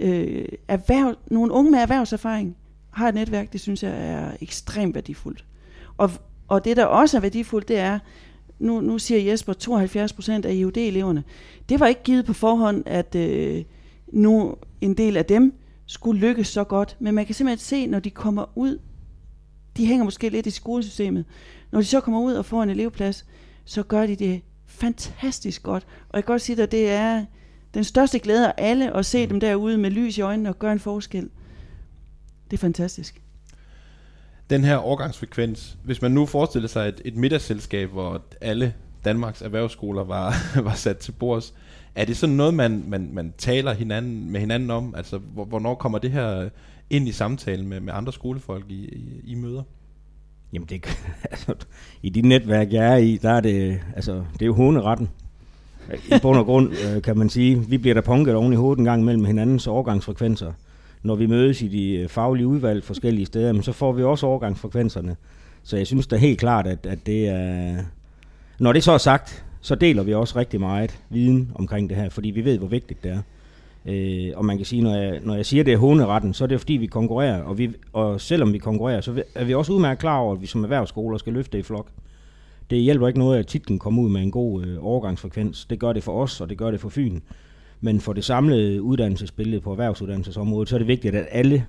øh, 0.00 0.44
erhverv, 0.69 1.14
nogle 1.30 1.52
unge 1.52 1.70
med 1.70 1.78
erhvervserfaring, 1.78 2.56
har 2.90 3.08
et 3.08 3.14
netværk, 3.14 3.52
det 3.52 3.60
synes 3.60 3.82
jeg 3.82 4.10
er 4.10 4.30
ekstremt 4.40 4.94
værdifuldt. 4.94 5.44
Og, 5.96 6.10
og 6.48 6.64
det, 6.64 6.76
der 6.76 6.84
også 6.84 7.16
er 7.16 7.20
værdifuldt, 7.20 7.69
det 7.69 7.78
er, 7.78 7.98
nu, 8.64 8.81
nu 8.81 8.99
siger 8.99 9.20
Jesper 9.20 9.52
72 9.52 10.12
procent 10.12 10.44
af 10.44 10.52
IUD-eleverne. 10.55 11.25
Det 11.69 11.81
var 11.81 11.87
ikke 11.87 12.02
givet 12.02 12.25
på 12.25 12.32
forhånd, 12.32 12.82
at 12.87 13.14
øh, 13.14 13.64
nu 14.12 14.56
en 14.81 14.94
del 14.94 15.16
af 15.16 15.25
dem 15.25 15.55
skulle 15.87 16.20
lykkes 16.20 16.49
så 16.49 16.64
godt. 16.64 16.96
Men 17.00 17.14
man 17.14 17.26
kan 17.26 17.34
simpelthen 17.34 17.64
se, 17.64 17.87
når 17.87 17.99
de 17.99 18.11
kommer 18.11 18.58
ud, 18.58 18.78
de 19.76 19.87
hænger 19.87 20.05
måske 20.05 20.28
lidt 20.28 20.46
i 20.46 20.50
skolesystemet. 20.50 21.25
Når 21.72 21.81
de 21.81 21.87
så 21.87 22.00
kommer 22.00 22.20
ud 22.20 22.34
og 22.34 22.44
får 22.44 22.62
en 22.62 22.70
elevplads, 22.70 23.26
så 23.64 23.82
gør 23.82 24.06
de 24.06 24.16
det 24.16 24.40
fantastisk 24.66 25.62
godt. 25.62 25.87
Og 26.08 26.16
jeg 26.16 26.25
kan 26.25 26.32
godt 26.32 26.43
sige 26.43 26.62
at 26.62 26.72
det 26.72 26.90
er 26.90 27.25
den 27.75 27.84
største 27.84 28.19
glæde 28.19 28.46
af 28.46 28.55
alle 28.56 28.96
at 28.96 29.06
se 29.06 29.26
mm. 29.26 29.28
dem 29.28 29.40
derude 29.40 29.78
med 29.78 29.90
lys 29.90 30.19
i 30.19 30.20
øjnene 30.20 30.49
og 30.49 30.58
gøre 30.58 30.72
en 30.72 30.81
forskel. 30.81 31.31
Det 32.50 32.56
er 32.56 32.61
fantastisk 32.61 33.24
den 34.50 34.64
her 34.64 34.76
overgangsfrekvens, 34.76 35.79
hvis 35.85 36.02
man 36.02 36.11
nu 36.11 36.26
forestiller 36.26 36.69
sig 36.69 36.88
et, 36.88 37.02
et 37.05 37.17
middagsselskab, 37.17 37.91
hvor 37.91 38.23
alle 38.41 38.75
Danmarks 39.05 39.43
erhvervsskoler 39.43 40.05
var, 40.05 40.35
var 40.69 40.75
sat 40.75 40.96
til 40.96 41.12
bords, 41.12 41.55
er 41.94 42.05
det 42.05 42.17
sådan 42.17 42.37
noget, 42.37 42.55
man, 42.55 42.85
man, 42.88 43.11
man 43.12 43.35
taler 43.38 43.73
hinanden, 43.73 44.31
med 44.31 44.41
hinanden 44.41 44.70
om? 44.70 44.94
Altså, 44.96 45.19
hvornår 45.19 45.75
kommer 45.75 45.99
det 45.99 46.11
her 46.11 46.49
ind 46.91 47.08
i 47.08 47.12
samtalen 47.12 47.69
med, 47.69 47.81
med 47.81 47.93
andre 47.96 48.12
skolefolk 48.12 48.64
i, 48.69 48.85
i, 48.85 49.20
i 49.25 49.35
møder? 49.35 49.62
Jamen, 50.52 50.69
det, 50.69 50.87
altså, 51.31 51.55
i 52.02 52.11
de 52.11 52.23
netværk, 52.23 52.73
jeg 52.73 52.93
er 52.93 52.97
i, 52.97 53.17
der 53.23 53.31
er 53.31 53.40
det, 53.40 53.81
altså, 53.97 54.25
det 54.32 54.43
er 54.43 54.47
jo 54.47 54.55
hovedretten. 54.55 55.08
I 55.93 56.19
bund 56.23 56.38
og 56.38 56.44
grund, 56.44 56.73
øh, 56.73 57.02
kan 57.02 57.19
man 57.19 57.29
sige, 57.29 57.69
vi 57.69 57.79
bliver 57.79 57.94
der 57.94 58.00
punket 58.00 58.35
oven 58.35 58.52
i 58.52 58.56
hovedet 58.56 58.79
en 58.79 58.85
gang 58.85 59.05
mellem 59.05 59.25
hinandens 59.25 59.67
overgangsfrekvenser 59.67 60.52
når 61.04 61.14
vi 61.14 61.26
mødes 61.26 61.62
i 61.62 61.68
de 61.68 61.92
øh, 61.92 62.08
faglige 62.08 62.46
udvalg 62.46 62.84
forskellige 62.84 63.26
steder, 63.26 63.52
men 63.52 63.62
så 63.62 63.72
får 63.72 63.92
vi 63.92 64.02
også 64.02 64.26
overgangsfrekvenserne. 64.26 65.16
Så 65.62 65.76
jeg 65.76 65.86
synes 65.86 66.06
da 66.06 66.16
helt 66.16 66.38
klart, 66.38 66.66
at, 66.66 66.87
at 66.87 67.06
det 67.06 67.28
er... 67.28 67.76
Når 68.58 68.73
det 68.73 68.84
så 68.84 68.92
er 68.92 68.99
sagt, 68.99 69.44
så 69.61 69.75
deler 69.75 70.02
vi 70.02 70.14
også 70.14 70.38
rigtig 70.38 70.61
meget 70.61 71.00
viden 71.11 71.52
omkring 71.54 71.88
det 71.88 71.96
her, 71.96 72.08
fordi 72.08 72.30
vi 72.30 72.44
ved, 72.44 72.58
hvor 72.58 72.68
vigtigt 72.68 73.04
det 73.04 73.11
er. 73.11 73.23
Øh, 73.87 74.32
og 74.37 74.44
man 74.44 74.56
kan 74.56 74.66
sige, 74.66 74.82
når 74.82 74.94
jeg, 74.94 75.20
når 75.23 75.34
jeg 75.34 75.46
siger, 75.46 75.64
det 75.64 75.73
er 75.73 75.78
håneretten, 75.78 76.34
så 76.34 76.44
er 76.44 76.49
det 76.49 76.61
fordi, 76.61 76.73
vi 76.73 76.87
konkurrerer. 76.87 77.42
Og, 77.42 77.58
vi, 77.58 77.70
og 77.92 78.20
selvom 78.20 78.52
vi 78.52 78.58
konkurrerer, 78.58 79.00
så 79.00 79.23
er 79.34 79.44
vi 79.44 79.54
også 79.54 79.73
udmærket 79.73 80.00
klar 80.00 80.18
over, 80.18 80.34
at 80.34 80.40
vi 80.40 80.46
som 80.46 80.62
erhvervsskoler 80.62 81.18
skal 81.18 81.32
løfte 81.32 81.58
i 81.58 81.62
flok. 81.62 81.87
Det 82.70 82.78
hjælper 82.78 83.06
ikke 83.06 83.18
noget, 83.18 83.38
at 83.38 83.46
titlen 83.46 83.78
kommer 83.78 84.02
ud 84.02 84.11
med 84.11 84.23
en 84.23 84.30
god 84.30 84.64
øh, 84.64 84.76
overgangsfrekvens. 84.80 85.64
Det 85.64 85.78
gør 85.78 85.92
det 85.92 86.02
for 86.02 86.23
os, 86.23 86.40
og 86.40 86.49
det 86.49 86.58
gør 86.58 86.70
det 86.70 86.80
for 86.80 86.88
Fyn. 86.88 87.20
Men 87.85 88.00
for 88.00 88.12
det 88.12 88.25
samlede 88.25 88.83
uddannelsesbillede 88.83 89.61
på 89.61 89.71
erhvervsuddannelsesområdet, 89.71 90.69
så 90.69 90.76
er 90.76 90.79
det 90.79 90.88
vigtigt, 90.88 91.14
at 91.14 91.26
alle 91.31 91.67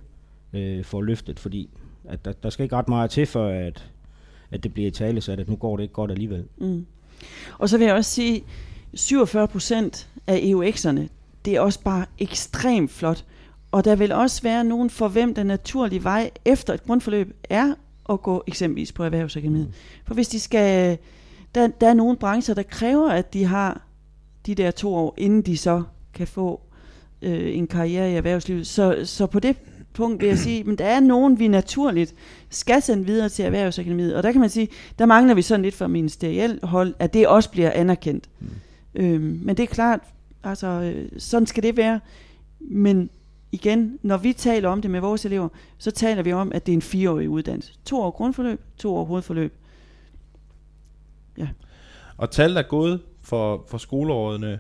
øh, 0.54 0.84
får 0.84 1.02
løftet, 1.02 1.40
fordi 1.40 1.70
at 2.06 2.26
der, 2.26 2.32
der 2.32 2.50
skal 2.50 2.64
ikke 2.64 2.76
ret 2.76 2.88
meget 2.88 3.12
til, 3.12 3.26
for 3.26 3.48
at, 3.48 3.92
at 4.52 4.64
det 4.64 4.74
bliver 4.74 4.88
i 4.88 4.92
tale, 4.92 5.22
så 5.22 5.32
at 5.32 5.50
nu 5.50 5.56
går 5.56 5.78
det 5.78 5.84
ikke 5.84 5.94
godt 5.94 6.12
alligevel. 6.12 6.44
Mm. 6.58 6.86
Og 7.58 7.70
så 7.70 7.78
vil 7.78 7.86
jeg 7.86 7.96
også 7.96 8.12
sige, 8.12 8.44
47 8.94 9.48
procent 9.48 10.10
af 10.28 10.38
EUX'erne, 10.38 11.02
det 11.46 11.56
er 11.56 11.60
også 11.60 11.80
bare 11.84 12.06
ekstremt 12.20 12.92
flot. 12.92 13.26
Og 13.72 13.86
der 13.86 13.96
vil 13.96 14.12
også 14.12 14.42
være 14.42 14.64
nogen, 14.64 14.90
for 14.90 15.08
hvem 15.08 15.36
den 15.36 15.48
naturlige 15.48 16.04
vej 16.04 16.32
efter 16.46 16.74
et 16.74 16.84
grundforløb 16.84 17.36
er 17.44 17.74
at 18.10 18.22
gå 18.22 18.44
eksempelvis 18.48 18.92
på 18.92 19.04
erhvervsakademiet. 19.04 19.68
Mm. 19.68 19.74
For 20.06 20.14
hvis 20.14 20.28
de 20.28 20.40
skal, 20.40 20.98
der, 21.56 21.68
der 21.68 21.90
er 21.90 21.94
nogle 21.94 22.18
brancher, 22.18 22.56
der 22.56 22.64
kræver, 22.64 23.10
at 23.10 23.34
de 23.34 23.46
har 23.46 23.82
de 24.46 24.56
der 24.56 24.72
to 24.72 24.96
år, 24.96 25.14
inden 25.18 25.42
de 25.42 25.58
så 25.58 25.84
kan 26.16 26.28
få 26.28 26.62
øh, 27.22 27.58
en 27.58 27.68
karriere 27.68 28.12
i 28.12 28.16
erhvervslivet. 28.16 28.68
Så, 28.68 29.02
så 29.04 29.26
på 29.26 29.40
det 29.40 29.56
punkt 29.94 30.22
vil 30.22 30.28
jeg 30.28 30.38
sige, 30.38 30.64
men 30.68 30.78
der 30.78 30.86
er 30.86 31.00
nogen, 31.00 31.40
vi 31.40 31.48
naturligt 31.48 32.16
skal 32.50 32.82
sende 32.82 33.06
videre 33.06 33.30
til 33.30 33.46
Erhvervsakademiet, 33.46 34.16
og 34.16 34.24
der 34.24 34.32
kan 34.32 34.42
man 34.42 34.50
sige, 34.50 34.68
der 35.00 35.06
mangler 35.06 35.34
vi 35.34 35.42
sådan 35.42 35.64
lidt 35.64 35.76
fra 35.76 35.88
ministeriel 35.88 36.60
hold, 36.64 36.94
at 37.00 37.14
det 37.14 37.28
også 37.28 37.52
bliver 37.52 37.72
anerkendt. 37.72 38.30
Mm. 38.40 38.48
Øhm, 38.96 39.40
men 39.44 39.58
det 39.58 39.64
er 39.64 39.68
klart, 39.68 40.00
altså 40.44 40.68
øh, 40.68 41.10
sådan 41.18 41.46
skal 41.46 41.64
det 41.64 41.78
være, 41.78 42.00
men 42.60 43.10
igen, 43.52 44.00
når 44.02 44.18
vi 44.18 44.34
taler 44.34 44.70
om 44.70 44.82
det 44.82 44.92
med 44.92 45.00
vores 45.00 45.26
elever, 45.26 45.50
så 45.78 45.92
taler 45.92 46.24
vi 46.24 46.34
om, 46.34 46.52
at 46.56 46.66
det 46.66 46.72
er 46.72 46.76
en 46.76 46.82
fireårig 46.82 47.30
uddannelse. 47.30 47.74
To 47.86 48.02
år 48.02 48.12
grundforløb, 48.12 48.62
to 48.78 48.96
år 48.96 49.06
hovedforløb. 49.06 49.54
Ja. 51.38 51.48
Og 52.18 52.32
tallet 52.32 52.58
er 52.58 52.68
gået 52.68 53.02
for, 53.22 53.66
for 53.68 53.78
skoleårene 53.78 54.60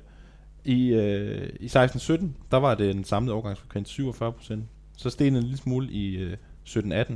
i, 0.65 0.88
øh, 0.88 1.50
i 1.60 1.67
16-17, 1.67 2.25
der 2.51 2.57
var 2.57 2.75
det 2.75 2.91
en 2.91 3.03
samlet 3.03 3.34
overgangsfrekvens 3.34 3.89
47 3.89 4.31
procent. 4.31 4.63
Så 4.98 5.10
steg 5.10 5.25
den 5.25 5.36
en 5.36 5.43
lille 5.43 5.57
smule 5.57 5.91
i 5.91 6.15
øh, 6.15 6.38
17-18 6.67 7.13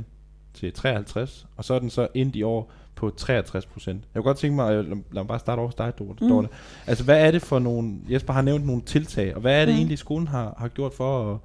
til 0.54 0.72
53, 0.72 1.46
og 1.56 1.64
så 1.64 1.74
er 1.74 1.78
den 1.78 1.90
så 1.90 2.08
endt 2.14 2.36
i 2.36 2.42
år 2.42 2.72
på 2.94 3.10
63 3.10 3.66
procent. 3.66 4.04
Jeg 4.14 4.22
kunne 4.22 4.28
godt 4.28 4.38
tænke 4.38 4.56
mig, 4.56 4.74
at 4.74 4.84
lad, 4.84 4.96
mig 5.12 5.26
bare 5.26 5.38
starte 5.38 5.58
over 5.58 5.68
hos 5.68 5.74
dig, 5.74 5.92
Dorte. 5.98 6.24
Mm. 6.24 6.46
Altså, 6.86 7.04
hvad 7.04 7.26
er 7.26 7.30
det 7.30 7.42
for 7.42 7.58
nogle, 7.58 7.98
Jesper 8.10 8.32
har 8.32 8.42
nævnt 8.42 8.66
nogle 8.66 8.82
tiltag, 8.82 9.34
og 9.34 9.40
hvad 9.40 9.60
er 9.60 9.64
det 9.64 9.74
mm. 9.74 9.78
egentlig, 9.78 9.98
skolen 9.98 10.28
har, 10.28 10.54
har 10.58 10.68
gjort 10.68 10.94
for 10.94 11.32
at, 11.32 11.38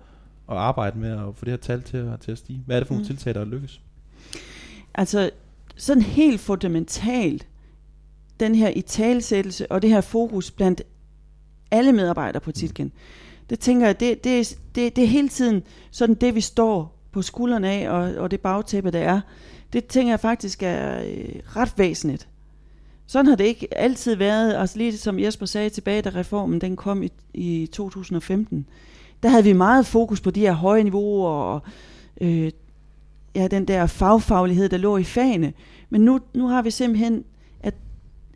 at 0.49 0.57
arbejde 0.57 0.99
med 0.99 1.11
at 1.11 1.35
få 1.35 1.45
det 1.45 1.51
her 1.51 1.57
tal 1.57 1.81
til, 1.81 2.11
til 2.21 2.31
at 2.31 2.37
stige? 2.37 2.63
Hvad 2.65 2.75
er 2.75 2.79
det 2.79 2.87
for 2.87 2.93
nogle 2.93 3.03
mm. 3.03 3.07
tiltag, 3.07 3.33
der 3.33 3.41
er 3.41 3.45
lykkes? 3.45 3.81
Altså, 4.93 5.29
sådan 5.75 6.03
helt 6.03 6.41
fundamentalt, 6.41 7.47
den 8.39 8.55
her 8.55 8.69
italsættelse 8.69 9.71
og 9.71 9.81
det 9.81 9.89
her 9.89 10.01
fokus 10.01 10.51
blandt 10.51 10.81
alle 11.75 11.91
medarbejdere 11.91 12.41
på 12.41 12.51
Titgen, 12.51 12.91
det 13.49 13.59
tænker 13.59 13.85
jeg, 13.85 13.99
det, 13.99 14.23
det, 14.23 14.57
det, 14.75 14.95
det 14.95 15.03
er 15.03 15.07
hele 15.07 15.29
tiden 15.29 15.63
sådan 15.91 16.15
det, 16.15 16.35
vi 16.35 16.41
står 16.41 16.95
på 17.11 17.21
skuldrene 17.21 17.69
af, 17.69 17.89
og, 17.89 18.15
og 18.15 18.31
det 18.31 18.41
bagtæppe, 18.41 18.91
der 18.91 18.99
er. 18.99 19.21
Det 19.73 19.85
tænker 19.85 20.11
jeg 20.11 20.19
faktisk 20.19 20.63
er 20.63 20.99
øh, 20.99 21.41
ret 21.55 21.73
væsentligt. 21.77 22.27
Sådan 23.07 23.25
har 23.25 23.35
det 23.35 23.43
ikke 23.43 23.77
altid 23.77 24.15
været, 24.15 24.53
altså 24.53 24.77
lige 24.77 24.97
som 24.97 25.19
Jesper 25.19 25.45
sagde 25.45 25.69
tilbage, 25.69 26.01
da 26.01 26.09
reformen 26.09 26.61
den 26.61 26.75
kom 26.75 27.03
i, 27.03 27.11
i 27.33 27.69
2015. 27.71 28.67
Der 29.23 29.29
havde 29.29 29.43
vi 29.43 29.53
meget 29.53 29.85
fokus 29.85 30.21
på 30.21 30.31
de 30.31 30.39
her 30.39 30.53
høje 30.53 30.83
niveauer 30.83 31.29
og 31.29 31.61
øh, 32.21 32.51
ja, 33.35 33.47
den 33.47 33.65
der 33.65 33.85
fagfaglighed, 33.85 34.69
der 34.69 34.77
lå 34.77 34.97
i 34.97 35.03
fagene. 35.03 35.53
Men 35.89 36.01
nu, 36.01 36.19
nu 36.33 36.47
har 36.47 36.61
vi 36.61 36.71
simpelthen, 36.71 37.23
at 37.59 37.73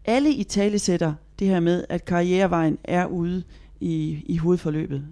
alle 0.05 0.34
i 0.34 0.43
talesætter 0.43 1.13
det 1.39 1.48
her 1.48 1.60
med, 1.60 1.84
at 1.89 2.05
karrierevejen 2.05 2.77
er 2.84 3.05
ude 3.05 3.43
i, 3.79 4.24
i 4.25 4.38
hovedforløbet. 4.38 5.05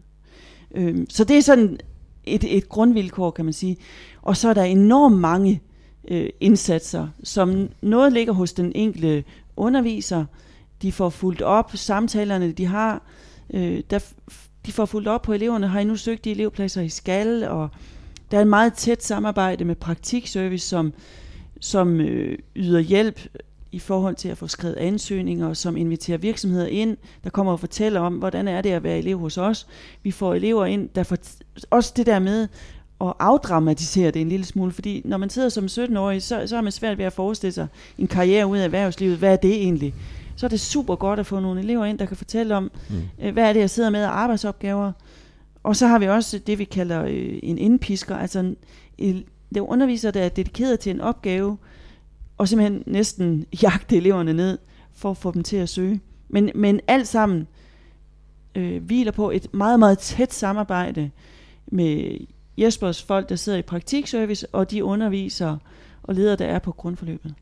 Øhm, 0.75 1.09
så 1.09 1.23
det 1.23 1.37
er 1.37 1.41
sådan 1.41 1.79
et, 2.23 2.57
et 2.57 2.69
grundvilkår, 2.69 3.31
kan 3.31 3.45
man 3.45 3.53
sige. 3.53 3.77
Og 4.21 4.37
så 4.37 4.49
er 4.49 4.53
der 4.53 4.63
enormt 4.63 5.17
mange 5.17 5.61
øh, 6.07 6.29
indsatser, 6.39 7.07
som 7.23 7.69
noget 7.81 8.13
ligger 8.13 8.33
hos 8.33 8.53
den 8.53 8.71
enkelte 8.75 9.23
underviser. 9.55 10.25
De 10.81 10.91
får 10.91 11.09
fuldt 11.09 11.41
op 11.41 11.71
samtalerne, 11.75 12.51
de 12.51 12.65
har. 12.65 13.01
Øh, 13.53 13.83
der, 13.89 13.99
de 14.65 14.71
får 14.71 14.85
fuldt 14.85 15.07
op 15.07 15.21
på 15.21 15.33
eleverne. 15.33 15.67
Har 15.67 15.79
I 15.79 15.83
nu 15.83 15.95
søgt 15.95 16.25
de 16.25 16.31
elevpladser 16.31 16.81
i 16.81 16.89
skal? 16.89 17.43
Og 17.43 17.69
der 18.31 18.37
er 18.37 18.41
en 18.41 18.49
meget 18.49 18.73
tæt 18.73 19.03
samarbejde 19.03 19.65
med 19.65 19.75
praktikservice, 19.75 20.67
som, 20.67 20.93
som 21.59 22.01
øh, 22.01 22.37
yder 22.55 22.79
hjælp 22.79 23.19
i 23.71 23.79
forhold 23.79 24.15
til 24.15 24.29
at 24.29 24.37
få 24.37 24.47
skrevet 24.47 24.75
ansøgninger, 24.75 25.53
som 25.53 25.77
inviterer 25.77 26.17
virksomheder 26.17 26.67
ind, 26.67 26.97
der 27.23 27.29
kommer 27.29 27.51
og 27.51 27.59
fortæller 27.59 27.99
om, 27.99 28.13
hvordan 28.13 28.47
er 28.47 28.61
det 28.61 28.69
at 28.69 28.83
være 28.83 28.97
elev 28.97 29.19
hos 29.19 29.37
os. 29.37 29.67
Vi 30.03 30.11
får 30.11 30.33
elever 30.33 30.65
ind, 30.65 30.89
der 30.95 31.03
får 31.03 31.17
også 31.69 31.93
det 31.95 32.05
der 32.05 32.19
med 32.19 32.47
at 33.01 33.13
afdramatisere 33.19 34.11
det 34.11 34.21
en 34.21 34.29
lille 34.29 34.45
smule, 34.45 34.71
fordi 34.71 35.01
når 35.05 35.17
man 35.17 35.29
sidder 35.29 35.49
som 35.49 35.65
17-årig, 35.65 36.23
så, 36.23 36.47
så 36.47 36.57
er 36.57 36.61
man 36.61 36.71
svært 36.71 36.97
ved 36.97 37.05
at 37.05 37.13
forestille 37.13 37.53
sig 37.53 37.67
en 37.97 38.07
karriere 38.07 38.47
ud 38.47 38.57
af 38.57 38.63
erhvervslivet. 38.63 39.17
Hvad 39.17 39.31
er 39.31 39.35
det 39.35 39.53
egentlig? 39.53 39.93
Så 40.35 40.45
er 40.45 40.49
det 40.49 40.59
super 40.59 40.95
godt 40.95 41.19
at 41.19 41.25
få 41.25 41.39
nogle 41.39 41.61
elever 41.61 41.85
ind, 41.85 41.99
der 41.99 42.05
kan 42.05 42.17
fortælle 42.17 42.55
om, 42.55 42.71
mm. 42.89 42.95
øh, 43.21 43.33
hvad 43.33 43.43
er 43.43 43.53
det, 43.53 43.59
jeg 43.59 43.69
sidder 43.69 43.89
med 43.89 44.03
af 44.03 44.09
arbejdsopgaver. 44.09 44.91
Og 45.63 45.75
så 45.75 45.87
har 45.87 45.99
vi 45.99 46.07
også 46.07 46.39
det, 46.39 46.59
vi 46.59 46.63
kalder 46.63 47.03
øh, 47.03 47.39
en 47.43 47.57
indpisker, 47.57 48.15
altså 48.17 48.53
en, 48.97 49.23
det 49.49 49.57
er 49.57 49.61
underviser, 49.61 50.11
der 50.11 50.21
er 50.21 50.29
dedikeret 50.29 50.79
til 50.79 50.89
en 50.89 51.01
opgave, 51.01 51.57
og 52.37 52.47
simpelthen 52.47 52.83
næsten 52.85 53.45
jagte 53.63 53.97
eleverne 53.97 54.33
ned, 54.33 54.57
for 54.91 55.11
at 55.11 55.17
få 55.17 55.31
dem 55.31 55.43
til 55.43 55.57
at 55.57 55.69
søge. 55.69 56.01
Men, 56.29 56.51
men 56.55 56.79
alt 56.87 57.07
sammen 57.07 57.47
øh, 58.55 58.83
hviler 58.83 59.11
på 59.11 59.31
et 59.31 59.53
meget, 59.53 59.79
meget 59.79 59.99
tæt 59.99 60.33
samarbejde 60.33 61.11
med 61.65 62.17
Jespers 62.57 63.03
folk, 63.03 63.29
der 63.29 63.35
sidder 63.35 63.57
i 63.57 63.61
praktikservice, 63.61 64.47
og 64.55 64.71
de 64.71 64.83
undervisere 64.83 65.59
og 66.03 66.15
ledere, 66.15 66.35
der 66.35 66.45
er 66.45 66.59
på 66.59 66.71
grundforløbet. 66.71 67.33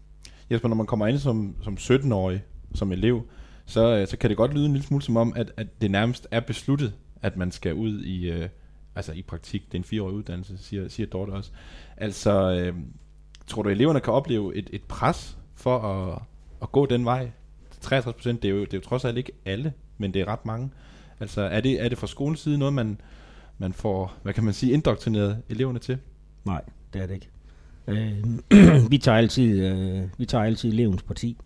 Jesper, 0.52 0.70
når 0.70 0.76
man 0.76 0.86
kommer 0.86 1.08
ind 1.08 1.18
som, 1.18 1.56
som 1.64 1.74
17-årig, 1.80 2.44
som 2.74 2.92
elev, 2.92 3.22
så, 3.66 3.96
øh, 3.96 4.08
så 4.08 4.18
kan 4.18 4.30
det 4.30 4.38
godt 4.38 4.54
lyde 4.54 4.66
en 4.66 4.72
lille 4.72 4.88
smule 4.88 5.04
som 5.04 5.18
om, 5.18 5.34
at, 5.36 5.52
at 5.58 5.82
det 5.82 5.92
nærmest 5.92 6.28
er 6.32 6.40
besluttet, 6.40 6.94
at 7.22 7.38
man 7.38 7.52
skal 7.52 7.74
ud 7.74 8.04
i, 8.04 8.30
øh, 8.30 8.50
altså 8.96 9.12
i 9.12 9.22
praktik. 9.22 9.66
Det 9.66 9.74
er 9.74 9.78
en 9.78 9.84
fireårig 9.84 10.16
uddannelse, 10.16 10.58
siger, 10.58 10.88
siger 10.88 11.08
Dorte 11.08 11.32
også. 11.32 11.52
Altså, 11.98 12.52
øh, 12.52 12.74
tror 13.48 13.64
du, 13.64 13.70
eleverne 13.70 14.00
kan 14.00 14.14
opleve 14.14 14.56
et, 14.56 14.70
et 14.74 14.84
pres 14.84 15.38
for 15.56 15.80
at, 15.80 16.22
at 16.62 16.72
gå 16.72 16.86
den 16.86 17.06
vej? 17.06 17.32
63 17.82 18.16
procent, 18.16 18.42
det, 18.44 18.50
er 18.50 18.54
jo, 18.54 18.60
det 18.60 18.74
er 18.74 18.78
jo 18.78 18.82
trods 18.82 19.06
alt 19.06 19.18
ikke 19.18 19.32
alle, 19.46 19.74
men 19.98 20.14
det 20.14 20.22
er 20.22 20.28
ret 20.28 20.46
mange. 20.46 20.70
Altså, 21.20 21.42
er 21.42 21.62
det, 21.62 21.84
er 21.84 21.90
det 21.90 21.98
fra 21.98 22.08
skolens 22.08 22.40
side 22.40 22.58
noget, 22.58 22.74
man, 22.74 23.02
man 23.58 23.74
får, 23.74 24.14
hvad 24.24 24.34
kan 24.34 24.44
man 24.44 24.54
sige, 24.54 24.72
indoktrineret 24.72 25.42
eleverne 25.50 25.80
til? 25.80 25.98
Nej, 26.46 26.62
det 26.94 27.02
er 27.02 27.06
det 27.06 27.14
ikke. 27.14 27.30
Øh, 27.88 28.24
vi, 28.92 28.98
tager 28.98 29.18
altid, 29.18 29.66
øh, 29.66 30.04
vi 30.18 30.26
tager 30.26 30.44
altid 30.44 30.72
elevens 30.72 31.04
parti, 31.04 31.38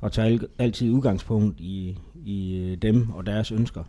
og 0.00 0.12
tager 0.12 0.38
altid 0.58 0.90
udgangspunkt 0.90 1.60
i, 1.60 1.98
i 2.24 2.56
øh, 2.56 2.76
dem 2.76 3.10
og 3.10 3.26
deres 3.26 3.52
ønsker. 3.52 3.84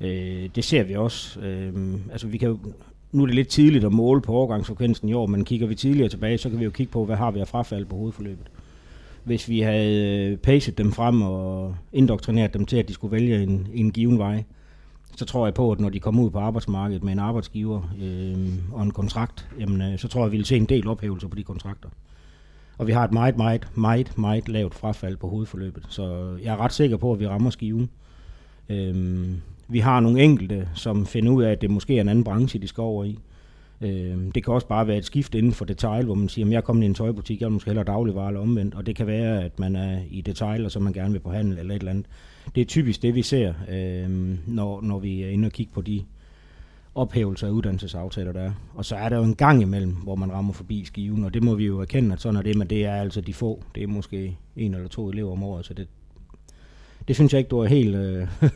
Øh, 0.00 0.48
det 0.54 0.64
ser 0.64 0.82
vi 0.82 0.94
også. 0.94 1.40
Øh, 1.40 1.94
altså 2.12 2.26
vi 2.26 2.38
kan 2.38 2.48
jo, 2.48 2.58
nu 3.16 3.22
er 3.22 3.26
det 3.26 3.34
lidt 3.34 3.48
tidligt 3.48 3.84
at 3.84 3.92
måle 3.92 4.20
på 4.20 4.32
overgangsfrekvensen 4.32 5.08
i 5.08 5.12
år, 5.12 5.26
men 5.26 5.44
kigger 5.44 5.66
vi 5.66 5.74
tidligere 5.74 6.08
tilbage, 6.08 6.38
så 6.38 6.50
kan 6.50 6.58
vi 6.58 6.64
jo 6.64 6.70
kigge 6.70 6.92
på, 6.92 7.04
hvad 7.04 7.16
har 7.16 7.30
vi 7.30 7.40
af 7.40 7.48
frafald 7.48 7.84
på 7.84 7.96
hovedforløbet. 7.96 8.46
Hvis 9.24 9.48
vi 9.48 9.60
havde 9.60 10.36
paced 10.36 10.36
pacet 10.36 10.78
dem 10.78 10.92
frem 10.92 11.22
og 11.22 11.76
indoktrineret 11.92 12.54
dem 12.54 12.66
til, 12.66 12.76
at 12.76 12.88
de 12.88 12.94
skulle 12.94 13.12
vælge 13.12 13.42
en, 13.42 13.68
en 13.74 13.90
given 13.90 14.18
vej, 14.18 14.44
så 15.16 15.24
tror 15.24 15.46
jeg 15.46 15.54
på, 15.54 15.72
at 15.72 15.80
når 15.80 15.88
de 15.88 16.00
kommer 16.00 16.22
ud 16.22 16.30
på 16.30 16.38
arbejdsmarkedet 16.38 17.04
med 17.04 17.12
en 17.12 17.18
arbejdsgiver 17.18 17.94
øh, 18.02 18.48
og 18.72 18.82
en 18.82 18.90
kontrakt, 18.90 19.48
jamen, 19.60 19.92
øh, 19.92 19.98
så 19.98 20.08
tror 20.08 20.20
jeg, 20.20 20.26
at 20.26 20.32
vi 20.32 20.36
vil 20.36 20.46
se 20.46 20.56
en 20.56 20.64
del 20.64 20.88
ophævelser 20.88 21.28
på 21.28 21.36
de 21.36 21.42
kontrakter. 21.42 21.88
Og 22.78 22.86
vi 22.86 22.92
har 22.92 23.04
et 23.04 23.12
meget, 23.12 23.36
meget, 23.36 23.68
meget, 23.74 24.18
meget 24.18 24.48
lavt 24.48 24.74
frafald 24.74 25.16
på 25.16 25.28
hovedforløbet. 25.28 25.86
Så 25.88 26.36
jeg 26.42 26.54
er 26.54 26.56
ret 26.56 26.72
sikker 26.72 26.96
på, 26.96 27.12
at 27.12 27.20
vi 27.20 27.26
rammer 27.26 27.50
skiven. 27.50 27.90
Øh, 28.68 29.28
vi 29.68 29.78
har 29.78 30.00
nogle 30.00 30.22
enkelte, 30.22 30.68
som 30.74 31.06
finder 31.06 31.32
ud 31.32 31.42
af, 31.42 31.50
at 31.50 31.60
det 31.60 31.70
måske 31.70 31.96
er 31.96 32.00
en 32.00 32.08
anden 32.08 32.24
branche, 32.24 32.60
de 32.60 32.68
skal 32.68 32.82
over 32.82 33.04
i. 33.04 33.18
Øh, 33.80 34.18
det 34.34 34.44
kan 34.44 34.54
også 34.54 34.66
bare 34.66 34.86
være 34.86 34.96
et 34.96 35.04
skift 35.04 35.34
inden 35.34 35.52
for 35.52 35.64
detail, 35.64 36.04
hvor 36.04 36.14
man 36.14 36.28
siger, 36.28 36.46
at 36.46 36.52
jeg 36.52 36.56
er 36.56 36.60
kommet 36.60 36.82
i 36.82 36.86
en 36.86 36.94
tøjbutik, 36.94 37.40
jeg 37.40 37.46
vil 37.46 37.52
måske 37.52 37.68
hellere 37.68 37.84
dagligvarer 37.84 38.28
eller 38.28 38.40
omvendt, 38.40 38.74
og 38.74 38.86
det 38.86 38.96
kan 38.96 39.06
være, 39.06 39.44
at 39.44 39.58
man 39.58 39.76
er 39.76 40.00
i 40.10 40.20
detail, 40.20 40.64
og 40.64 40.70
så 40.70 40.80
man 40.80 40.92
gerne 40.92 41.12
vil 41.12 41.20
på 41.20 41.30
handel 41.30 41.58
eller 41.58 41.74
et 41.74 41.78
eller 41.78 41.90
andet. 41.90 42.06
Det 42.54 42.60
er 42.60 42.64
typisk 42.64 43.02
det, 43.02 43.14
vi 43.14 43.22
ser, 43.22 43.54
øh, 43.70 44.38
når, 44.46 44.80
når 44.80 44.98
vi 44.98 45.22
er 45.22 45.28
inde 45.28 45.46
og 45.46 45.52
kigge 45.52 45.72
på 45.72 45.80
de 45.80 46.02
ophævelser 46.94 47.46
af 47.46 47.50
uddannelsesaftaler, 47.50 48.32
der 48.32 48.40
er. 48.40 48.52
Og 48.74 48.84
så 48.84 48.96
er 48.96 49.08
der 49.08 49.16
jo 49.16 49.22
en 49.22 49.34
gang 49.34 49.62
imellem, 49.62 49.92
hvor 49.92 50.16
man 50.16 50.32
rammer 50.32 50.52
forbi 50.52 50.84
skiven, 50.84 51.24
og 51.24 51.34
det 51.34 51.42
må 51.42 51.54
vi 51.54 51.66
jo 51.66 51.80
erkende, 51.80 52.12
at 52.12 52.20
sådan 52.20 52.36
er 52.36 52.42
det, 52.42 52.56
men 52.56 52.70
det 52.70 52.84
er 52.84 52.94
altså 52.94 53.20
de 53.20 53.34
få. 53.34 53.62
Det 53.74 53.82
er 53.82 53.86
måske 53.86 54.36
en 54.56 54.74
eller 54.74 54.88
to 54.88 55.10
elever 55.10 55.32
om 55.32 55.42
året, 55.42 55.66
så 55.66 55.74
det, 55.74 55.88
det 57.08 57.16
synes 57.16 57.32
jeg 57.32 57.38
ikke, 57.38 57.48
du 57.48 57.58
er 57.58 57.66
helt... 57.66 57.96
Øh, 57.96 58.28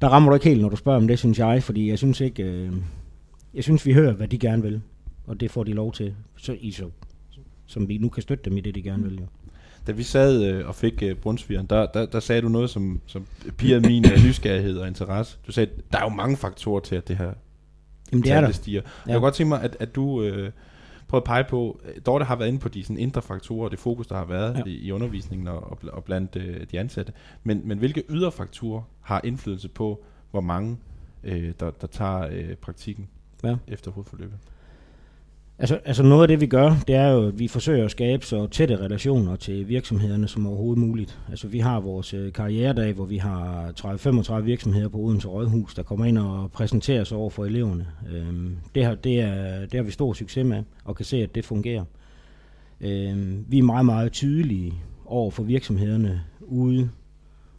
der 0.00 0.08
rammer 0.08 0.30
du 0.30 0.34
ikke 0.34 0.48
helt, 0.48 0.62
når 0.62 0.68
du 0.68 0.76
spørger 0.76 0.98
om 0.98 1.08
det, 1.08 1.18
synes 1.18 1.38
jeg, 1.38 1.62
fordi 1.62 1.90
jeg 1.90 1.98
synes 1.98 2.20
ikke... 2.20 2.42
Øh, 2.42 2.72
jeg 3.54 3.64
synes, 3.64 3.86
vi 3.86 3.92
hører, 3.92 4.12
hvad 4.12 4.28
de 4.28 4.38
gerne 4.38 4.62
vil, 4.62 4.80
og 5.26 5.40
det 5.40 5.50
får 5.50 5.64
de 5.64 5.72
lov 5.72 5.92
til, 5.92 6.14
så, 6.36 6.56
i 6.60 6.70
så, 6.70 6.90
som 7.66 7.88
vi 7.88 7.98
nu 7.98 8.08
kan 8.08 8.22
støtte 8.22 8.50
dem 8.50 8.56
i 8.56 8.60
det, 8.60 8.74
de 8.74 8.82
gerne 8.82 9.02
vil. 9.02 9.18
Jo. 9.18 9.26
Da 9.86 9.92
vi 9.92 10.02
sad 10.02 10.44
øh, 10.44 10.68
og 10.68 10.74
fik 10.74 11.02
øh, 11.02 11.14
Brunsvigen, 11.16 11.66
der, 11.66 11.86
der, 11.86 12.06
der 12.06 12.20
sagde 12.20 12.42
du 12.42 12.48
noget, 12.48 12.70
som, 12.70 13.00
som 13.06 13.26
piger 13.56 13.80
min 13.80 14.04
øh, 14.12 14.24
nysgerrighed 14.24 14.78
og 14.78 14.88
interesse. 14.88 15.38
Du 15.46 15.52
sagde, 15.52 15.70
der 15.92 15.98
er 15.98 16.02
jo 16.02 16.08
mange 16.08 16.36
faktorer 16.36 16.80
til, 16.80 16.96
at 16.96 17.08
det 17.08 17.16
her 17.16 17.32
Jamen, 18.12 18.24
det 18.24 18.32
er 18.32 18.40
der. 18.40 18.50
stiger. 18.50 18.80
Ja. 18.84 18.90
Jeg 19.06 19.14
kunne 19.14 19.24
godt 19.24 19.34
tænke 19.34 19.48
mig, 19.48 19.62
at, 19.62 19.76
at 19.80 19.94
du... 19.94 20.22
Øh, 20.22 20.50
prøve 21.08 21.18
at 21.18 21.24
pege 21.24 21.44
på, 21.44 21.80
Dorte 22.06 22.24
har 22.24 22.36
været 22.36 22.48
inde 22.48 22.58
på 22.58 22.68
de 22.68 22.84
sådan, 22.84 22.98
indre 22.98 23.22
faktorer, 23.22 23.64
og 23.64 23.70
det 23.70 23.78
fokus, 23.78 24.06
der 24.06 24.16
har 24.16 24.24
været 24.24 24.56
ja. 24.56 24.62
i, 24.70 24.74
i 24.74 24.92
undervisningen 24.92 25.48
og, 25.48 25.78
og 25.92 26.04
blandt 26.04 26.36
øh, 26.36 26.66
de 26.70 26.80
ansatte. 26.80 27.12
Men, 27.42 27.68
men 27.68 27.78
hvilke 27.78 28.04
ydre 28.10 28.32
faktorer 28.32 28.82
har 29.00 29.20
indflydelse 29.24 29.68
på, 29.68 30.04
hvor 30.30 30.40
mange, 30.40 30.78
øh, 31.24 31.52
der, 31.60 31.70
der 31.70 31.86
tager 31.86 32.28
øh, 32.30 32.54
praktikken 32.54 33.08
ja. 33.44 33.56
efter 33.68 33.90
hovedforløbet? 33.90 34.38
Altså, 35.58 35.80
altså 35.84 36.02
noget 36.02 36.22
af 36.22 36.28
det, 36.28 36.40
vi 36.40 36.46
gør, 36.46 36.76
det 36.86 36.94
er 36.94 37.08
jo, 37.08 37.28
at 37.28 37.38
vi 37.38 37.48
forsøger 37.48 37.84
at 37.84 37.90
skabe 37.90 38.26
så 38.26 38.46
tætte 38.46 38.76
relationer 38.76 39.36
til 39.36 39.68
virksomhederne 39.68 40.28
som 40.28 40.46
overhovedet 40.46 40.78
muligt. 40.78 41.18
Altså 41.28 41.48
vi 41.48 41.58
har 41.58 41.80
vores 41.80 42.14
øh, 42.14 42.32
karrieredag, 42.32 42.92
hvor 42.92 43.04
vi 43.04 43.16
har 43.16 43.72
30-35 43.80 44.40
virksomheder 44.40 44.88
på 44.88 44.98
Odense 44.98 45.28
Rådhus, 45.28 45.74
der 45.74 45.82
kommer 45.82 46.04
ind 46.04 46.18
og 46.18 46.50
præsenterer 46.52 47.04
sig 47.04 47.16
over 47.16 47.30
for 47.30 47.44
eleverne. 47.44 47.86
Øhm, 48.14 48.56
det, 48.74 48.84
har, 48.84 48.94
det, 48.94 49.20
er, 49.20 49.60
det 49.60 49.74
har 49.74 49.82
vi 49.82 49.90
stor 49.90 50.12
succes 50.12 50.46
med, 50.46 50.62
og 50.84 50.96
kan 50.96 51.04
se, 51.04 51.16
at 51.16 51.34
det 51.34 51.44
fungerer. 51.44 51.84
Øhm, 52.80 53.44
vi 53.48 53.58
er 53.58 53.62
meget, 53.62 53.86
meget 53.86 54.12
tydelige 54.12 54.74
over 55.06 55.30
for 55.30 55.42
virksomhederne 55.42 56.22
ude 56.40 56.90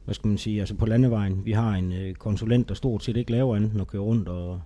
hvad 0.05 0.15
skal 0.15 0.27
man 0.27 0.37
sige, 0.37 0.59
altså 0.59 0.75
på 0.75 0.85
landevejen. 0.85 1.45
Vi 1.45 1.51
har 1.51 1.71
en 1.71 1.93
øh, 1.93 2.13
konsulent, 2.13 2.69
der 2.69 2.75
stort 2.75 3.03
set 3.03 3.17
ikke 3.17 3.31
laver 3.31 3.55
andet 3.55 3.71
end 3.71 3.81
at 3.81 3.87
køre 3.87 4.01
rundt 4.01 4.27
og 4.27 4.61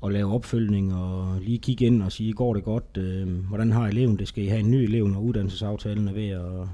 og 0.00 0.12
lave 0.12 0.32
opfølgning 0.32 0.94
og 0.94 1.40
lige 1.40 1.58
kigge 1.58 1.86
ind 1.86 2.02
og 2.02 2.12
sige, 2.12 2.32
går 2.32 2.54
det 2.54 2.64
godt, 2.64 2.96
øh, 2.98 3.28
hvordan 3.28 3.72
har 3.72 3.86
eleven 3.86 4.18
det, 4.18 4.28
skal 4.28 4.44
I 4.44 4.46
have 4.46 4.60
en 4.60 4.70
ny 4.70 4.76
elev, 4.76 5.08
når 5.08 5.20
uddannelsesaftalen 5.20 6.08
er 6.08 6.12
ved 6.12 6.28
at, 6.28 6.68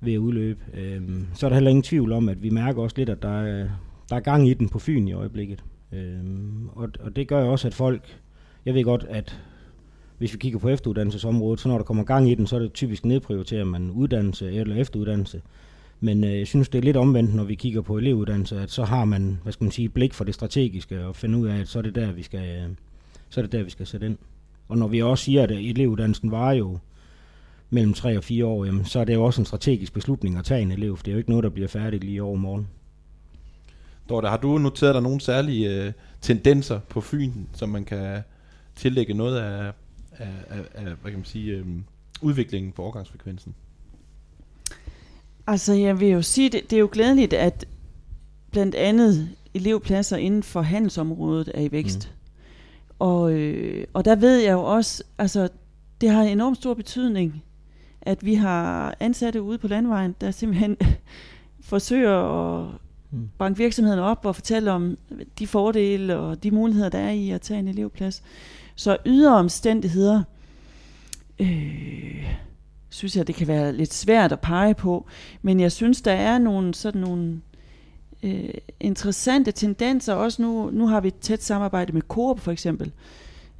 ved 0.00 0.12
at 0.12 0.18
udløbe. 0.18 0.60
Øh, 0.74 1.02
så 1.34 1.46
er 1.46 1.48
der 1.48 1.56
heller 1.56 1.70
ingen 1.70 1.82
tvivl 1.82 2.12
om, 2.12 2.28
at 2.28 2.42
vi 2.42 2.50
mærker 2.50 2.82
også 2.82 2.96
lidt, 2.96 3.08
at 3.08 3.22
der 3.22 3.40
er, 3.40 3.68
der 4.10 4.16
er 4.16 4.20
gang 4.20 4.48
i 4.48 4.54
den 4.54 4.68
på 4.68 4.78
Fyn 4.78 5.08
i 5.08 5.12
øjeblikket. 5.12 5.64
Øh, 5.92 6.24
og, 6.72 6.88
og 7.00 7.16
det 7.16 7.28
gør 7.28 7.44
jo 7.44 7.52
også, 7.52 7.68
at 7.68 7.74
folk, 7.74 8.20
jeg 8.64 8.74
ved 8.74 8.84
godt, 8.84 9.06
at 9.08 9.40
hvis 10.18 10.32
vi 10.32 10.38
kigger 10.38 10.58
på 10.58 10.68
efteruddannelsesområdet, 10.68 11.60
så 11.60 11.68
når 11.68 11.76
der 11.76 11.84
kommer 11.84 12.04
gang 12.04 12.30
i 12.30 12.34
den, 12.34 12.46
så 12.46 12.56
er 12.56 12.60
det 12.60 12.72
typisk 12.72 13.04
nedprioriterer 13.04 13.64
man 13.64 13.90
uddannelse 13.90 14.52
eller 14.52 14.76
efteruddannelse. 14.76 15.42
Men 16.00 16.24
øh, 16.24 16.38
jeg 16.38 16.46
synes, 16.46 16.68
det 16.68 16.78
er 16.78 16.82
lidt 16.82 16.96
omvendt, 16.96 17.34
når 17.34 17.44
vi 17.44 17.54
kigger 17.54 17.80
på 17.80 17.98
elevuddannelse, 17.98 18.60
at 18.60 18.70
så 18.70 18.84
har 18.84 19.04
man, 19.04 19.38
hvad 19.42 19.52
skal 19.52 19.64
man 19.64 19.72
sige, 19.72 19.88
blik 19.88 20.14
for 20.14 20.24
det 20.24 20.34
strategiske 20.34 21.06
og 21.06 21.16
finde 21.16 21.38
ud 21.38 21.46
af, 21.46 21.58
at 21.58 21.68
så 21.68 21.78
er 21.78 21.82
det 21.82 21.94
der, 21.94 22.12
vi 22.12 22.22
skal, 22.22 22.40
øh, 22.40 22.70
så 23.28 23.40
er 23.40 23.42
det 23.42 23.52
der, 23.52 23.62
vi 23.62 23.70
skal 23.70 23.86
sætte 23.86 24.06
ind. 24.06 24.18
Og 24.68 24.78
når 24.78 24.88
vi 24.88 25.02
også 25.02 25.24
siger, 25.24 25.42
at 25.42 25.50
øh, 25.50 25.64
elevuddannelsen 25.64 26.30
var 26.30 26.52
jo 26.52 26.78
mellem 27.70 27.94
3 27.94 28.16
og 28.16 28.24
4 28.24 28.46
år, 28.46 28.64
jamen, 28.64 28.84
så 28.84 29.00
er 29.00 29.04
det 29.04 29.14
jo 29.14 29.24
også 29.24 29.40
en 29.40 29.46
strategisk 29.46 29.92
beslutning 29.92 30.38
at 30.38 30.44
tage 30.44 30.62
en 30.62 30.72
elev, 30.72 30.96
for 30.96 31.04
det 31.04 31.10
er 31.10 31.14
jo 31.14 31.18
ikke 31.18 31.30
noget, 31.30 31.44
der 31.44 31.50
bliver 31.50 31.68
færdigt 31.68 32.04
lige 32.04 32.22
over 32.22 32.36
morgen. 32.36 32.68
Dorte, 34.08 34.28
har 34.28 34.36
du 34.36 34.58
noteret 34.58 34.94
dig 34.94 35.02
nogle 35.02 35.20
særlige 35.20 35.84
øh, 35.84 35.92
tendenser 36.20 36.80
på 36.88 37.00
Fyn, 37.00 37.32
som 37.52 37.68
man 37.68 37.84
kan 37.84 38.22
tillægge 38.76 39.14
noget 39.14 39.38
af, 39.38 39.72
af, 40.12 40.32
af, 40.48 40.60
af 40.74 40.84
hvad 40.84 41.10
kan 41.10 41.18
man 41.18 41.24
sige, 41.24 41.52
øh, 41.52 41.66
udviklingen 42.22 42.72
på 42.72 42.82
overgangsfrekvensen? 42.82 43.54
Altså, 45.48 45.72
jeg 45.72 46.00
vil 46.00 46.08
jo 46.08 46.22
sige, 46.22 46.48
det, 46.48 46.70
det 46.70 46.76
er 46.76 46.80
jo 46.80 46.88
glædeligt, 46.92 47.32
at 47.32 47.64
blandt 48.50 48.74
andet 48.74 49.28
elevpladser 49.54 50.16
inden 50.16 50.42
for 50.42 50.62
handelsområdet 50.62 51.50
er 51.54 51.60
i 51.60 51.72
vækst. 51.72 52.12
Mm. 52.12 52.96
Og, 52.98 53.32
øh, 53.32 53.86
og 53.94 54.04
der 54.04 54.16
ved 54.16 54.38
jeg 54.38 54.52
jo 54.52 54.64
også, 54.64 55.04
altså, 55.18 55.48
det 56.00 56.10
har 56.10 56.22
en 56.22 56.28
enormt 56.28 56.56
stor 56.56 56.74
betydning, 56.74 57.42
at 58.02 58.24
vi 58.24 58.34
har 58.34 58.94
ansatte 59.00 59.42
ude 59.42 59.58
på 59.58 59.68
landvejen, 59.68 60.14
der 60.20 60.30
simpelthen 60.30 60.76
forsøger 61.60 62.16
at 62.16 62.66
mm. 63.10 63.28
banke 63.38 63.58
virksomheden 63.58 64.00
op 64.00 64.26
og 64.26 64.34
fortælle 64.34 64.72
om 64.72 64.98
de 65.38 65.46
fordele 65.46 66.16
og 66.16 66.42
de 66.42 66.50
muligheder, 66.50 66.88
der 66.88 66.98
er 66.98 67.10
i 67.10 67.30
at 67.30 67.40
tage 67.40 67.60
en 67.60 67.68
elevplads. 67.68 68.22
Så 68.74 68.96
ydre 69.06 69.36
omstændigheder, 69.36 70.22
øh, 71.38 71.67
synes 72.98 73.16
jeg, 73.16 73.26
det 73.26 73.34
kan 73.34 73.48
være 73.48 73.72
lidt 73.72 73.94
svært 73.94 74.32
at 74.32 74.40
pege 74.40 74.74
på, 74.74 75.06
men 75.42 75.60
jeg 75.60 75.72
synes, 75.72 76.02
der 76.02 76.12
er 76.12 76.38
nogle 76.38 76.74
sådan 76.74 77.00
nogle 77.00 77.40
øh, 78.22 78.50
interessante 78.80 79.52
tendenser. 79.52 80.14
Også 80.14 80.42
nu, 80.42 80.70
nu 80.70 80.86
har 80.86 81.00
vi 81.00 81.08
et 81.08 81.18
tæt 81.20 81.42
samarbejde 81.42 81.92
med 81.92 82.02
Coop 82.02 82.40
for 82.40 82.52
eksempel, 82.52 82.92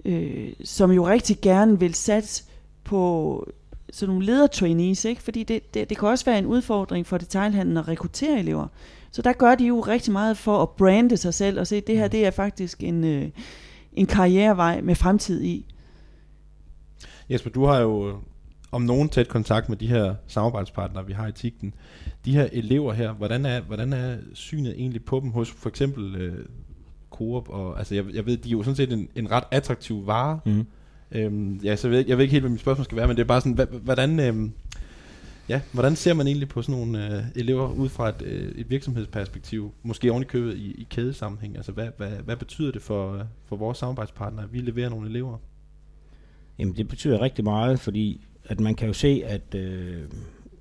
øh, 0.04 0.52
som 0.64 0.90
jo 0.90 1.08
rigtig 1.08 1.38
gerne 1.42 1.80
vil 1.80 1.94
satse 1.94 2.44
på 2.84 3.52
sådan 3.92 4.14
nogle 4.14 4.26
ledertrainees, 4.26 5.04
ikke? 5.04 5.22
fordi 5.22 5.42
det, 5.42 5.74
det, 5.74 5.90
det 5.90 5.98
kan 5.98 6.08
også 6.08 6.24
være 6.24 6.38
en 6.38 6.46
udfordring 6.46 7.06
for 7.06 7.18
detailhandlen 7.18 7.76
at 7.76 7.88
rekruttere 7.88 8.38
elever. 8.38 8.66
Så 9.10 9.22
der 9.22 9.32
gør 9.32 9.54
de 9.54 9.66
jo 9.66 9.80
rigtig 9.80 10.12
meget 10.12 10.36
for 10.36 10.62
at 10.62 10.70
brande 10.70 11.16
sig 11.16 11.34
selv 11.34 11.60
og 11.60 11.66
se, 11.66 11.76
at 11.76 11.86
det 11.86 11.96
her 11.96 12.04
mm. 12.04 12.10
det 12.10 12.26
er 12.26 12.30
faktisk 12.30 12.82
en, 12.82 13.04
øh, 13.04 13.28
en 13.92 14.06
karrierevej 14.06 14.80
med 14.80 14.94
fremtid 14.94 15.42
i. 15.42 15.66
Jesper, 17.30 17.50
du 17.50 17.64
har 17.64 17.78
jo 17.78 18.18
om 18.72 18.82
nogen 18.82 19.08
tæt 19.08 19.28
kontakt 19.28 19.68
med 19.68 19.76
de 19.76 19.86
her 19.86 20.14
samarbejdspartnere, 20.26 21.06
vi 21.06 21.12
har 21.12 21.26
i 21.26 21.32
TIGTEN. 21.32 21.74
De 22.24 22.32
her 22.32 22.48
elever 22.52 22.92
her, 22.92 23.12
hvordan 23.12 23.46
er, 23.46 23.60
hvordan 23.60 23.92
er 23.92 24.16
synet 24.34 24.72
egentlig 24.72 25.04
på 25.04 25.20
dem 25.20 25.30
hos 25.30 25.50
for 25.50 25.68
eksempel 25.68 26.14
øh, 26.14 26.44
Coop? 27.10 27.48
Og, 27.48 27.78
altså 27.78 27.94
jeg, 27.94 28.04
jeg 28.14 28.26
ved, 28.26 28.36
de 28.36 28.48
er 28.48 28.52
jo 28.52 28.62
sådan 28.62 28.76
set 28.76 28.92
en, 28.92 29.08
en 29.14 29.30
ret 29.30 29.44
attraktiv 29.50 30.06
vare. 30.06 30.40
Mm. 30.46 30.66
Øhm, 31.12 31.60
ja, 31.64 31.76
så 31.76 31.88
jeg 31.88 31.96
ved, 31.96 32.04
jeg 32.08 32.16
ved 32.16 32.22
ikke 32.22 32.32
helt, 32.32 32.42
hvad 32.42 32.50
mit 32.50 32.60
spørgsmål 32.60 32.84
skal 32.84 32.96
være, 32.96 33.06
men 33.06 33.16
det 33.16 33.22
er 33.22 33.26
bare 33.26 33.40
sådan, 33.40 33.80
hvordan, 33.82 34.20
øhm, 34.20 34.52
ja, 35.48 35.60
hvordan 35.72 35.96
ser 35.96 36.14
man 36.14 36.26
egentlig 36.26 36.48
på 36.48 36.62
sådan 36.62 36.80
nogle 36.80 37.16
øh, 37.16 37.24
elever 37.34 37.72
ud 37.72 37.88
fra 37.88 38.08
et, 38.08 38.22
øh, 38.22 38.52
et 38.56 38.70
virksomhedsperspektiv, 38.70 39.72
måske 39.82 40.10
oven 40.10 40.22
i 40.22 40.26
købet 40.26 40.56
i, 40.56 40.72
i 40.72 40.86
kædesammenhæng? 40.90 41.56
Altså 41.56 41.72
hvad, 41.72 41.88
hvad, 41.96 42.10
hvad 42.10 42.36
betyder 42.36 42.72
det 42.72 42.82
for, 42.82 43.26
for 43.46 43.56
vores 43.56 43.78
samarbejdspartnere, 43.78 44.44
at 44.44 44.52
vi 44.52 44.58
leverer 44.58 44.88
nogle 44.88 45.08
elever? 45.08 45.38
Jamen 46.58 46.76
det 46.76 46.88
betyder 46.88 47.20
rigtig 47.20 47.44
meget, 47.44 47.80
fordi 47.80 48.24
at 48.48 48.60
man 48.60 48.74
kan 48.74 48.86
jo 48.86 48.92
se, 48.92 49.22
at, 49.26 49.54
øh, 49.54 50.02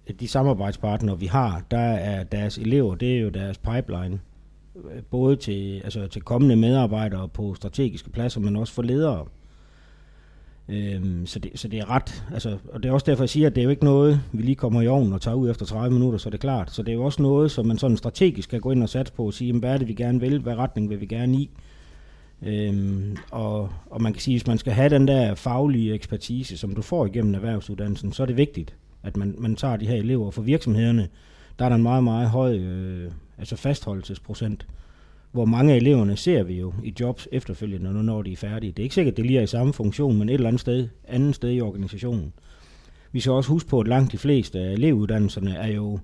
at 0.08 0.20
de 0.20 0.28
samarbejdspartnere, 0.28 1.20
vi 1.20 1.26
har, 1.26 1.64
der 1.72 1.78
er 1.80 2.24
deres 2.24 2.58
elever, 2.58 2.96
det 2.96 3.18
er 3.18 3.20
jo 3.20 3.30
deres 3.30 3.58
pipeline. 3.58 4.20
Både 5.10 5.36
til, 5.36 5.82
altså 5.84 6.08
til 6.08 6.22
kommende 6.22 6.56
medarbejdere 6.56 7.28
på 7.28 7.56
strategiske 7.56 8.10
pladser, 8.10 8.40
men 8.40 8.56
også 8.56 8.74
for 8.74 8.82
ledere. 8.82 9.26
Øhm, 10.70 11.26
så, 11.26 11.40
det, 11.40 11.52
så 11.56 11.68
det 11.68 11.80
er 11.80 11.90
ret, 11.90 12.24
altså, 12.34 12.58
og 12.74 12.84
det 12.84 12.90
er 12.90 12.94
også 12.94 13.06
derfor, 13.06 13.24
jeg 13.24 13.30
siger, 13.30 13.48
at 13.48 13.56
det 13.56 13.62
er 13.62 13.64
jo 13.64 13.70
ikke 13.70 13.84
noget, 13.84 14.22
vi 14.32 14.42
lige 14.42 14.56
kommer 14.56 14.82
i 14.82 14.88
ovnen 14.88 15.14
og 15.14 15.22
tager 15.22 15.36
ud 15.36 15.50
efter 15.50 15.66
30 15.66 15.94
minutter, 15.94 16.20
så 16.20 16.30
det 16.30 16.34
er 16.38 16.42
klart. 16.42 16.72
Så 16.72 16.84
det 16.84 16.90
er 16.90 16.96
jo 16.96 17.04
også 17.04 17.22
noget, 17.22 17.52
som 17.52 17.66
man 17.66 17.78
sådan 17.78 17.98
strategisk 17.98 18.50
kan 18.50 18.62
gå 18.62 18.72
ind 18.72 18.84
og 18.84 18.90
satse 18.90 19.14
på 19.14 19.26
og 19.26 19.34
sige, 19.34 19.48
jamen, 19.48 19.60
hvad 19.60 19.74
er 19.74 19.78
det, 19.78 19.88
vi 19.88 19.94
gerne 19.94 20.20
vil, 20.20 20.40
hvad 20.40 20.56
retning 20.56 20.90
vil 20.90 21.02
vi 21.02 21.06
gerne 21.06 21.38
i. 21.38 21.50
Øhm, 22.42 23.18
og, 23.32 23.70
og 23.86 24.02
man 24.02 24.14
kan 24.14 24.22
sige, 24.22 24.36
at 24.36 24.42
hvis 24.42 24.48
man 24.48 24.58
skal 24.58 24.74
have 24.74 24.90
den 24.90 25.08
der 25.08 25.36
faglige 25.36 25.94
ekspertise, 25.94 26.58
som 26.58 26.76
du 26.76 26.82
får 26.82 27.06
igennem 27.06 27.36
erhvervsuddannelsen, 27.36 28.14
så 28.14 28.24
er 28.24 28.28
det 28.28 28.38
vigtigt, 28.38 28.76
at 29.04 29.18
man, 29.18 29.36
man 29.38 29.56
tager 29.56 29.78
de 29.78 29.88
her 29.88 29.96
elever. 29.96 30.32
For 30.32 30.42
virksomhederne, 30.42 31.08
der 31.60 31.66
er 31.66 31.70
der 31.70 31.76
en 31.76 31.84
meget, 31.84 32.04
meget 32.04 32.30
høj 32.30 32.58
øh, 32.58 33.12
altså 33.38 33.56
fastholdelsesprocent, 33.56 34.68
hvor 35.32 35.46
mange 35.46 35.74
af 35.74 35.78
eleverne 35.78 36.18
ser 36.18 36.44
vi 36.44 36.60
jo 36.60 36.74
i 36.84 36.94
jobs 37.00 37.28
efterfølgende, 37.32 38.04
når 38.04 38.22
de 38.22 38.32
er 38.32 38.36
færdige. 38.36 38.72
Det 38.72 38.80
er 38.80 38.84
ikke 38.84 38.96
sikkert, 38.96 39.14
at 39.14 39.18
det 39.18 39.26
lige 39.26 39.40
er 39.40 39.44
i 39.44 39.48
samme 39.48 39.74
funktion, 39.74 40.18
men 40.18 40.30
et 40.30 40.34
eller 40.34 40.48
andet 40.48 40.62
sted, 40.62 40.88
andet 41.08 41.36
sted 41.36 41.52
i 41.52 41.62
organisationen. 41.62 42.34
Vi 43.12 43.20
skal 43.20 43.32
også 43.32 43.50
huske 43.50 43.70
på, 43.70 43.80
at 43.80 43.88
langt 43.88 44.12
de 44.12 44.18
fleste 44.18 44.60
af 44.60 44.72
elevuddannelserne 44.74 45.56
er 45.56 45.68
jo 45.68 46.00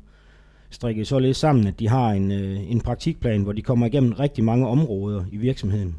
strikket 0.70 1.08
således 1.08 1.38
sammen, 1.38 1.68
at 1.68 1.80
de 1.80 1.90
har 1.90 2.12
en, 2.12 2.32
øh, 2.32 2.72
en 2.72 2.82
praktikplan, 2.82 3.44
hvor 3.44 3.52
de 3.52 3.62
kommer 3.62 3.86
igennem 3.86 4.14
rigtig 4.14 4.44
mange 4.44 4.68
områder 4.68 5.26
i 5.32 5.38
virksomheden 5.38 5.96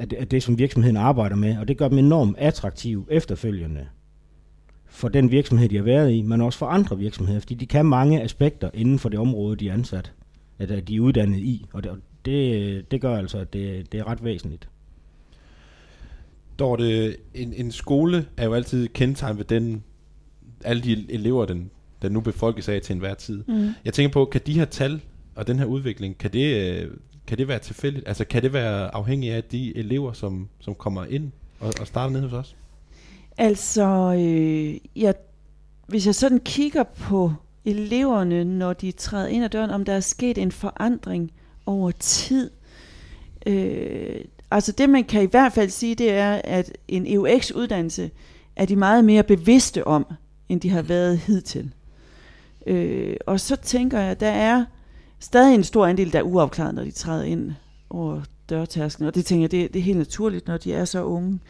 af 0.00 0.08
det, 0.08 0.16
af 0.16 0.28
det, 0.28 0.42
som 0.42 0.58
virksomheden 0.58 0.96
arbejder 0.96 1.36
med, 1.36 1.58
og 1.58 1.68
det 1.68 1.76
gør 1.76 1.88
dem 1.88 1.98
enormt 1.98 2.36
attraktive 2.38 3.06
efterfølgende 3.10 3.86
for 4.90 5.08
den 5.08 5.30
virksomhed, 5.30 5.68
de 5.68 5.76
har 5.76 5.82
været 5.82 6.12
i, 6.12 6.22
men 6.22 6.40
også 6.40 6.58
for 6.58 6.66
andre 6.66 6.98
virksomheder, 6.98 7.40
fordi 7.40 7.54
de 7.54 7.66
kan 7.66 7.86
mange 7.86 8.22
aspekter 8.22 8.70
inden 8.74 8.98
for 8.98 9.08
det 9.08 9.18
område, 9.18 9.56
de 9.56 9.68
er 9.68 9.72
ansat, 9.72 10.12
at 10.58 10.88
de 10.88 10.96
er 10.96 11.00
uddannet 11.00 11.38
i, 11.38 11.66
og 11.72 11.84
det, 11.84 11.92
det, 12.24 12.90
det 12.90 13.00
gør 13.00 13.16
altså, 13.16 13.38
at 13.38 13.52
det, 13.52 13.92
det 13.92 14.00
er 14.00 14.08
ret 14.08 14.24
væsentligt. 14.24 14.68
Dorte, 16.58 17.16
en, 17.34 17.52
en 17.52 17.72
skole 17.72 18.26
er 18.36 18.44
jo 18.44 18.54
altid 18.54 18.88
kendetegnet 18.88 19.38
ved 19.38 19.44
den, 19.44 19.84
alle 20.64 20.82
de 20.82 21.06
elever, 21.08 21.44
den, 21.44 21.70
den 22.02 22.12
nu 22.12 22.20
befolkes 22.20 22.68
af 22.68 22.80
til 22.80 22.92
enhver 22.92 23.14
tid. 23.14 23.44
Mm. 23.48 23.68
Jeg 23.84 23.94
tænker 23.94 24.12
på, 24.12 24.24
kan 24.24 24.40
de 24.46 24.52
her 24.52 24.64
tal 24.64 25.00
og 25.34 25.46
den 25.46 25.58
her 25.58 25.64
udvikling, 25.64 26.18
kan 26.18 26.32
det 26.32 26.72
øh, 26.82 26.90
kan 27.30 27.38
det 27.38 27.48
være 27.48 27.58
tilfældigt? 27.58 28.08
Altså 28.08 28.24
kan 28.24 28.42
det 28.42 28.52
være 28.52 28.94
afhængigt 28.94 29.34
af 29.34 29.44
de 29.44 29.76
elever, 29.76 30.12
som, 30.12 30.48
som 30.60 30.74
kommer 30.74 31.04
ind 31.04 31.32
og, 31.60 31.72
og 31.80 31.86
starter 31.86 32.12
ned 32.12 32.22
hos 32.22 32.32
os? 32.32 32.56
Altså, 33.38 34.14
øh, 34.18 35.02
jeg, 35.02 35.14
hvis 35.86 36.06
jeg 36.06 36.14
sådan 36.14 36.40
kigger 36.40 36.82
på 36.82 37.32
eleverne, 37.64 38.44
når 38.44 38.72
de 38.72 38.92
træder 38.92 39.26
ind 39.26 39.44
ad 39.44 39.48
døren, 39.48 39.70
om 39.70 39.84
der 39.84 39.92
er 39.92 40.00
sket 40.00 40.38
en 40.38 40.52
forandring 40.52 41.32
over 41.66 41.90
tid. 41.90 42.50
Øh, 43.46 44.20
altså 44.50 44.72
det 44.72 44.90
man 44.90 45.04
kan 45.04 45.22
i 45.22 45.26
hvert 45.26 45.52
fald 45.52 45.70
sige, 45.70 45.94
det 45.94 46.10
er, 46.10 46.40
at 46.44 46.72
en 46.88 47.06
EUX-uddannelse 47.06 48.10
er 48.56 48.66
de 48.66 48.76
meget 48.76 49.04
mere 49.04 49.22
bevidste 49.22 49.86
om, 49.86 50.06
end 50.48 50.60
de 50.60 50.70
har 50.70 50.82
været 50.82 51.18
hidtil. 51.18 51.72
Øh, 52.66 53.16
og 53.26 53.40
så 53.40 53.56
tænker 53.56 54.00
jeg, 54.00 54.20
der 54.20 54.30
er 54.30 54.64
stadig 55.20 55.54
en 55.54 55.64
stor 55.64 55.86
andel, 55.86 56.12
der 56.12 56.18
er 56.18 56.22
uafklaret, 56.22 56.74
når 56.74 56.84
de 56.84 56.90
træder 56.90 57.24
ind 57.24 57.52
over 57.90 58.22
dørtasken. 58.50 59.06
Og 59.06 59.14
det 59.14 59.24
tænker 59.24 59.42
jeg, 59.42 59.50
det, 59.50 59.74
det 59.74 59.78
er 59.78 59.84
helt 59.84 59.98
naturligt, 59.98 60.46
når 60.46 60.56
de 60.56 60.72
er 60.72 60.84
så 60.84 61.04
unge. 61.04 61.40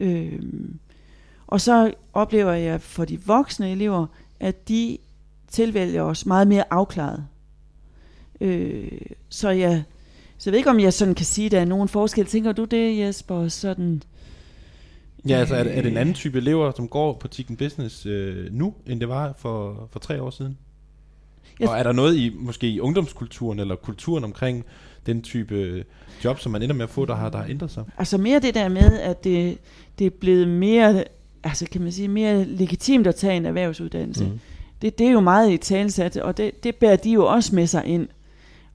Øhm, 0.00 0.78
og 1.46 1.60
så 1.60 1.92
oplever 2.12 2.52
jeg 2.52 2.80
for 2.80 3.04
de 3.04 3.20
voksne 3.22 3.72
elever, 3.72 4.06
at 4.40 4.68
de 4.68 4.98
tilvælger 5.48 6.02
os 6.02 6.26
meget 6.26 6.48
mere 6.48 6.64
afklaret. 6.70 7.24
Øh, 8.40 9.00
så 9.28 9.50
jeg, 9.50 9.82
så 10.38 10.50
jeg 10.50 10.52
ved 10.52 10.58
ikke, 10.58 10.70
om 10.70 10.80
jeg 10.80 10.92
sådan 10.92 11.14
kan 11.14 11.26
sige, 11.26 11.46
at 11.46 11.52
der 11.52 11.60
er 11.60 11.64
nogen 11.64 11.88
forskel. 11.88 12.26
Tænker 12.26 12.52
du 12.52 12.64
det, 12.64 12.98
Jesper? 12.98 13.48
Sådan, 13.48 14.02
Ja, 15.28 15.38
altså 15.38 15.54
er 15.54 15.62
det, 15.62 15.78
er 15.78 15.82
det 15.82 15.90
en 15.90 15.96
anden 15.96 16.14
type 16.14 16.38
elever, 16.38 16.72
som 16.76 16.88
går 16.88 17.12
på 17.12 17.28
Tikken 17.28 17.56
Business 17.56 18.06
øh, 18.06 18.52
nu, 18.52 18.74
end 18.86 19.00
det 19.00 19.08
var 19.08 19.34
for, 19.38 19.88
for 19.92 19.98
tre 19.98 20.22
år 20.22 20.30
siden? 20.30 20.58
Jeg 21.60 21.68
og 21.68 21.78
er 21.78 21.82
der 21.82 21.92
noget 21.92 22.16
i 22.16 22.32
måske 22.38 22.68
i 22.68 22.80
ungdomskulturen 22.80 23.58
eller 23.58 23.76
kulturen 23.76 24.24
omkring 24.24 24.64
den 25.06 25.22
type 25.22 25.84
job, 26.24 26.38
som 26.40 26.52
man 26.52 26.62
ender 26.62 26.74
med 26.74 26.84
at 26.84 26.90
få, 26.90 27.04
der 27.04 27.14
har, 27.14 27.30
der 27.30 27.38
har 27.38 27.48
ændret 27.48 27.70
sig? 27.70 27.84
Altså 27.98 28.18
mere 28.18 28.38
det 28.38 28.54
der 28.54 28.68
med, 28.68 29.00
at 29.00 29.24
det, 29.24 29.58
det 29.98 30.06
er 30.06 30.10
blevet 30.10 30.48
mere, 30.48 31.04
altså 31.44 31.66
kan 31.72 31.82
man 31.82 31.92
sige, 31.92 32.08
mere 32.08 32.44
legitimt 32.44 33.06
at 33.06 33.14
tage 33.14 33.36
en 33.36 33.46
erhvervsuddannelse. 33.46 34.24
Mm. 34.24 34.40
Det, 34.82 34.98
det 34.98 35.06
er 35.06 35.10
jo 35.10 35.20
meget 35.20 35.52
i 35.52 35.56
talsat, 35.56 36.16
og 36.16 36.36
det, 36.36 36.64
det 36.64 36.76
bærer 36.76 36.96
de 36.96 37.10
jo 37.10 37.26
også 37.26 37.54
med 37.54 37.66
sig 37.66 37.84
ind. 37.84 38.08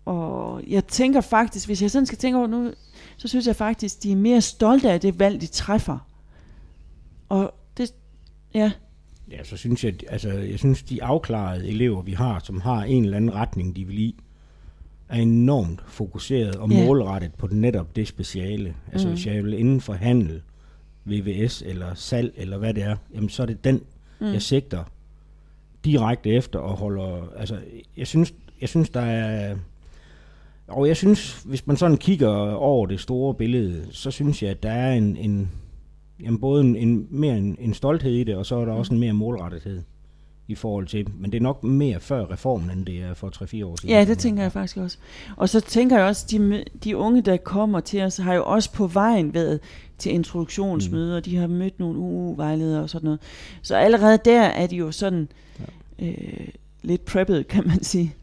Og 0.05 0.61
jeg 0.67 0.85
tænker 0.85 1.21
faktisk, 1.21 1.67
hvis 1.67 1.81
jeg 1.81 1.91
sådan 1.91 2.05
skal 2.05 2.17
tænke 2.17 2.37
over 2.37 2.47
nu, 2.47 2.71
så 3.17 3.27
synes 3.27 3.47
jeg 3.47 3.55
faktisk, 3.55 4.03
de 4.03 4.11
er 4.11 4.15
mere 4.15 4.41
stolte 4.41 4.91
af 4.91 5.01
det 5.01 5.19
valg, 5.19 5.41
de 5.41 5.47
træffer. 5.47 5.97
Og 7.29 7.53
det, 7.77 7.93
ja, 8.53 8.71
Ja, 9.31 9.43
så 9.43 9.57
synes 9.57 9.83
jeg, 9.83 9.93
altså, 10.09 10.29
jeg 10.29 10.59
synes, 10.59 10.83
de 10.83 11.03
afklarede 11.03 11.67
elever, 11.67 12.01
vi 12.01 12.11
har, 12.11 12.39
som 12.43 12.61
har 12.61 12.83
en 12.83 13.03
eller 13.03 13.17
anden 13.17 13.33
retning, 13.33 13.75
de 13.75 13.87
vil 13.87 13.99
i, 13.99 14.15
er 15.09 15.17
enormt 15.17 15.81
fokuseret 15.87 16.55
og 16.55 16.69
målrettet 16.69 17.33
på 17.33 17.47
netop 17.51 17.95
det 17.95 18.07
speciale. 18.07 18.75
Altså, 18.91 19.07
mm. 19.07 19.13
hvis 19.13 19.25
jeg 19.25 19.43
vil 19.43 19.53
inden 19.53 19.81
for 19.81 19.93
handel 19.93 20.41
VVS 21.05 21.63
eller 21.65 21.93
salg 21.93 22.33
eller 22.37 22.57
hvad 22.57 22.73
det 22.73 22.83
er, 22.83 22.95
jamen 23.13 23.29
så 23.29 23.41
er 23.41 23.45
det 23.45 23.63
den, 23.63 23.81
mm. 24.19 24.33
jeg 24.33 24.41
sigter 24.41 24.83
direkte 25.85 26.29
efter 26.29 26.59
og 26.59 26.77
holder, 26.77 27.33
altså 27.37 27.57
jeg 27.97 28.07
synes, 28.07 28.33
jeg 28.61 28.69
synes 28.69 28.89
der 28.89 29.01
er, 29.01 29.55
og 30.67 30.87
jeg 30.87 30.97
synes, 30.97 31.41
hvis 31.45 31.67
man 31.67 31.77
sådan 31.77 31.97
kigger 31.97 32.29
over 32.53 32.85
det 32.85 32.99
store 32.99 33.33
billede, 33.33 33.87
så 33.91 34.11
synes 34.11 34.43
jeg, 34.43 34.51
at 34.51 34.63
der 34.63 34.71
er 34.71 34.93
en, 34.93 35.17
en 35.17 35.51
jamen 36.23 36.39
både 36.39 36.61
en, 36.61 36.75
en 36.75 37.07
mere 37.09 37.37
en, 37.37 37.57
en 37.59 37.73
stolthed 37.73 38.11
i 38.11 38.23
det, 38.23 38.35
og 38.35 38.45
så 38.45 38.55
er 38.55 38.65
der 38.65 38.73
mm. 38.73 38.79
også 38.79 38.93
en 38.93 38.99
mere 38.99 39.13
målrettethed 39.13 39.81
i 40.47 40.55
forhold 40.55 40.87
til, 40.87 41.07
men 41.13 41.31
det 41.31 41.37
er 41.37 41.41
nok 41.41 41.63
mere 41.63 41.99
før 41.99 42.31
reformen, 42.31 42.71
end 42.71 42.85
det 42.85 43.01
er 43.01 43.13
for 43.13 43.27
3-4 43.27 43.65
år 43.65 43.75
siden. 43.75 43.89
Ja, 43.89 44.05
det 44.05 44.17
tænker 44.17 44.43
jeg 44.43 44.51
faktisk 44.51 44.77
også. 44.77 44.97
Og 45.37 45.49
så 45.49 45.59
tænker 45.59 45.97
jeg 45.97 46.05
også, 46.05 46.25
de, 46.31 46.63
de 46.83 46.97
unge, 46.97 47.21
der 47.21 47.37
kommer 47.37 47.79
til 47.79 48.01
os, 48.01 48.17
har 48.17 48.33
jo 48.33 48.43
også 48.45 48.71
på 48.71 48.87
vejen 48.87 49.33
været 49.33 49.59
til 49.97 50.11
introduktionsmøder, 50.11 51.17
mm. 51.17 51.23
de 51.23 51.35
har 51.35 51.47
mødt 51.47 51.79
nogle 51.79 51.99
UU-vejledere 51.99 52.81
og 52.81 52.89
sådan 52.89 53.05
noget. 53.05 53.19
Så 53.61 53.75
allerede 53.75 54.19
der 54.25 54.41
er 54.41 54.67
de 54.67 54.75
jo 54.75 54.91
sådan 54.91 55.27
ja. 55.99 56.05
øh, 56.07 56.47
lidt 56.81 57.05
preppet, 57.05 57.47
kan 57.47 57.67
man 57.67 57.83
sige. 57.83 58.15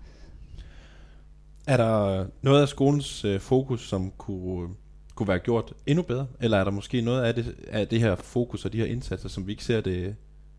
Er 1.66 1.76
der 1.76 2.26
noget 2.42 2.62
af 2.62 2.68
skolens 2.68 3.24
øh, 3.24 3.40
fokus, 3.40 3.88
som 3.88 4.12
kunne, 4.18 4.68
kunne 5.18 5.28
være 5.28 5.38
gjort 5.38 5.72
endnu 5.86 6.02
bedre? 6.02 6.26
Eller 6.40 6.56
er 6.58 6.64
der 6.64 6.70
måske 6.70 7.00
noget 7.00 7.22
af 7.22 7.34
det, 7.34 7.54
af 7.68 7.88
det 7.88 8.00
her 8.00 8.16
fokus 8.16 8.64
og 8.64 8.72
de 8.72 8.78
her 8.78 8.86
indsatser, 8.86 9.28
som 9.28 9.46
vi 9.46 9.52
ikke 9.52 9.64
ser 9.64 9.80
det, 9.80 10.16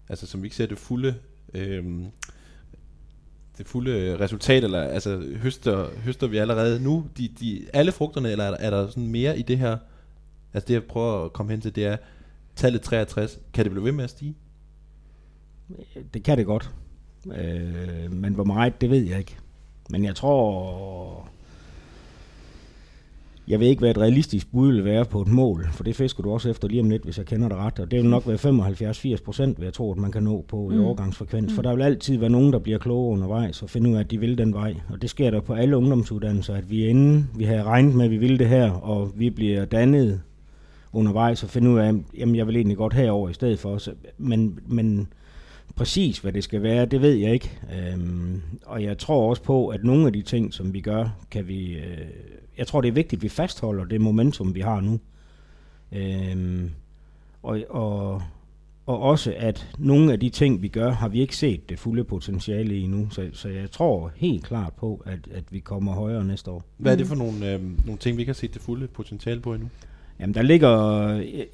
altså 0.10 0.28
som 0.28 0.42
vi 0.42 0.46
ikke 0.46 0.56
ser 0.56 0.66
det 0.66 0.78
fulde 0.78 1.16
øh, 1.54 1.86
det 3.58 3.68
fulde 3.68 4.20
resultat, 4.20 4.64
eller 4.64 4.82
altså 4.82 5.24
høster, 5.42 5.90
høster 6.04 6.28
vi 6.28 6.38
allerede 6.38 6.84
nu 6.84 7.06
de, 7.18 7.30
de, 7.40 7.66
alle 7.74 7.92
frugterne, 7.92 8.32
eller 8.32 8.44
er 8.44 8.50
der, 8.50 8.58
er 8.58 8.70
der 8.70 8.88
sådan 8.88 9.08
mere 9.08 9.40
i 9.40 9.42
det 9.42 9.58
her, 9.58 9.78
altså 10.54 10.68
det 10.68 10.74
jeg 10.74 10.84
prøver 10.84 11.26
at 11.26 11.34
komme 11.34 11.52
hen 11.52 11.62
til, 11.62 11.76
det 11.76 11.86
er 11.86 11.98
tallet 12.56 12.82
63, 12.82 13.40
kan 13.54 13.64
det 13.66 13.72
blive 13.72 13.86
ved 13.86 13.92
med 13.92 14.04
at 14.04 14.10
stige? 14.10 14.36
Det 16.14 16.24
kan 16.24 16.38
det 16.38 16.46
godt, 16.46 16.72
øh, 17.26 18.12
men 18.12 18.34
hvor 18.34 18.44
meget, 18.44 18.82
det 18.82 18.90
ved 18.90 19.04
jeg 19.04 19.20
ikke. 19.20 19.38
Men 19.90 20.06
jeg 20.06 20.16
tror, 20.16 21.30
jeg 23.50 23.60
ved 23.60 23.68
ikke, 23.68 23.80
hvad 23.80 23.90
et 23.90 23.98
realistisk 23.98 24.52
bud 24.52 24.74
vil 24.74 24.86
være 24.86 25.06
på 25.06 25.22
et 25.22 25.28
mål, 25.28 25.68
for 25.72 25.84
det 25.84 25.96
fisker 25.96 26.24
du 26.24 26.32
også 26.32 26.50
efter 26.50 26.68
lige 26.68 26.82
om 26.82 26.90
lidt, 26.90 27.04
hvis 27.04 27.18
jeg 27.18 27.26
kender 27.26 27.48
det 27.48 27.58
ret. 27.58 27.80
Og 27.80 27.92
det 27.92 28.02
vil 28.02 28.10
nok 28.10 28.28
være 28.28 29.16
75-80 29.18 29.24
procent, 29.24 29.60
vil 29.60 29.64
jeg 29.66 29.74
tro, 29.74 29.92
at 29.92 29.98
man 29.98 30.12
kan 30.12 30.24
nå 30.24 30.46
på 30.48 30.68
mm. 30.70 30.76
i 30.76 30.80
overgangsfrekvens. 30.80 31.52
Mm. 31.52 31.56
For 31.56 31.62
der 31.62 31.76
vil 31.76 31.84
altid 31.84 32.18
være 32.18 32.30
nogen, 32.30 32.54
der 32.54 32.60
bliver 32.60 32.78
kloge 32.78 33.12
undervejs 33.12 33.64
og 33.64 33.70
finde 33.70 33.90
ud 33.90 33.96
af, 33.96 34.00
at 34.00 34.12
de 34.12 34.20
vil 34.20 34.38
den 34.38 34.54
vej. 34.54 34.76
Og 34.90 35.02
det 35.02 35.10
sker 35.10 35.32
der 35.32 35.42
på 35.42 35.54
alle 35.54 35.78
ungdomsuddannelser, 35.78 36.54
at 36.54 36.72
vi 36.72 36.88
inden 36.88 37.30
vi 37.36 37.44
har 37.44 37.64
regnet 37.64 37.96
med, 37.96 38.06
at 38.06 38.12
vi 38.12 38.18
vil 38.18 38.40
det 38.40 38.48
her, 38.48 38.72
og 38.72 39.12
vi 39.16 39.30
bliver 39.30 39.66
dannet 39.66 40.22
undervejs 40.94 41.44
og 41.44 41.50
finde 41.50 41.70
ud 41.70 41.80
af, 41.80 41.88
at 41.88 42.36
jeg 42.36 42.48
vil 42.48 42.56
egentlig 42.56 42.78
godt 42.78 42.94
herover 42.94 43.30
i 43.30 43.34
stedet 43.34 43.60
for. 43.60 43.80
Men, 44.18 44.60
men 44.68 45.08
præcis, 45.76 46.20
hvad 46.20 46.32
det 46.34 46.44
skal 46.44 46.64
være, 46.64 46.86
det 46.86 47.02
ved 47.02 47.14
jeg 47.14 47.34
ikke. 47.34 47.52
Øhm, 47.80 48.42
og 48.66 48.84
jeg 48.84 48.98
tror 48.98 49.30
også 49.30 49.44
på, 49.44 49.68
at 49.68 49.84
nogle 49.84 50.08
af 50.08 50.14
de 50.14 50.22
ting, 50.22 50.54
som 50.54 50.74
vi 50.74 50.82
gør, 50.82 51.16
kan 51.32 51.48
vi... 51.48 51.74
Øh, 51.74 52.08
jeg 52.60 52.68
tror, 52.68 52.82
det 52.82 52.88
er 52.88 52.94
vigtigt, 52.94 53.20
at 53.20 53.24
vi 53.24 53.30
fastholder 53.30 53.86
det 53.86 54.02
momentum, 54.02 54.56
vi 54.56 54.60
har 54.60 54.82
nu. 54.82 55.00
Øhm, 55.92 56.72
og, 57.44 57.60
og, 57.70 58.22
og 58.86 59.00
også, 59.00 59.34
at 59.38 59.68
nogle 59.78 60.14
af 60.14 60.20
de 60.20 60.30
ting, 60.30 60.62
vi 60.62 60.68
gør, 60.68 60.92
har 60.92 61.08
vi 61.08 61.20
ikke 61.22 61.38
set 61.38 61.70
det 61.70 61.80
fulde 61.80 62.04
potentiale 62.04 62.80
i 62.80 62.88
nu. 62.88 63.08
Så, 63.12 63.30
så 63.34 63.50
jeg 63.50 63.72
tror 63.72 64.12
helt 64.16 64.44
klart 64.44 64.74
på, 64.74 65.04
at, 65.06 65.20
at 65.32 65.44
vi 65.50 65.60
kommer 65.60 65.94
højere 65.94 66.26
næste 66.26 66.52
år. 66.52 66.64
Hvad 66.78 66.92
er 66.92 66.96
det 66.96 67.08
for 67.08 67.16
nogle, 67.16 67.54
øh, 67.54 67.62
nogle 67.86 67.98
ting, 68.00 68.18
vi 68.18 68.22
ikke 68.22 68.30
har 68.30 68.36
set 68.36 68.54
det 68.54 68.62
fulde 68.62 68.88
potentiale 68.88 69.40
på 69.40 69.54
endnu? 69.54 69.70
Jamen, 70.20 70.34
der 70.34 70.42
ligger... 70.42 70.72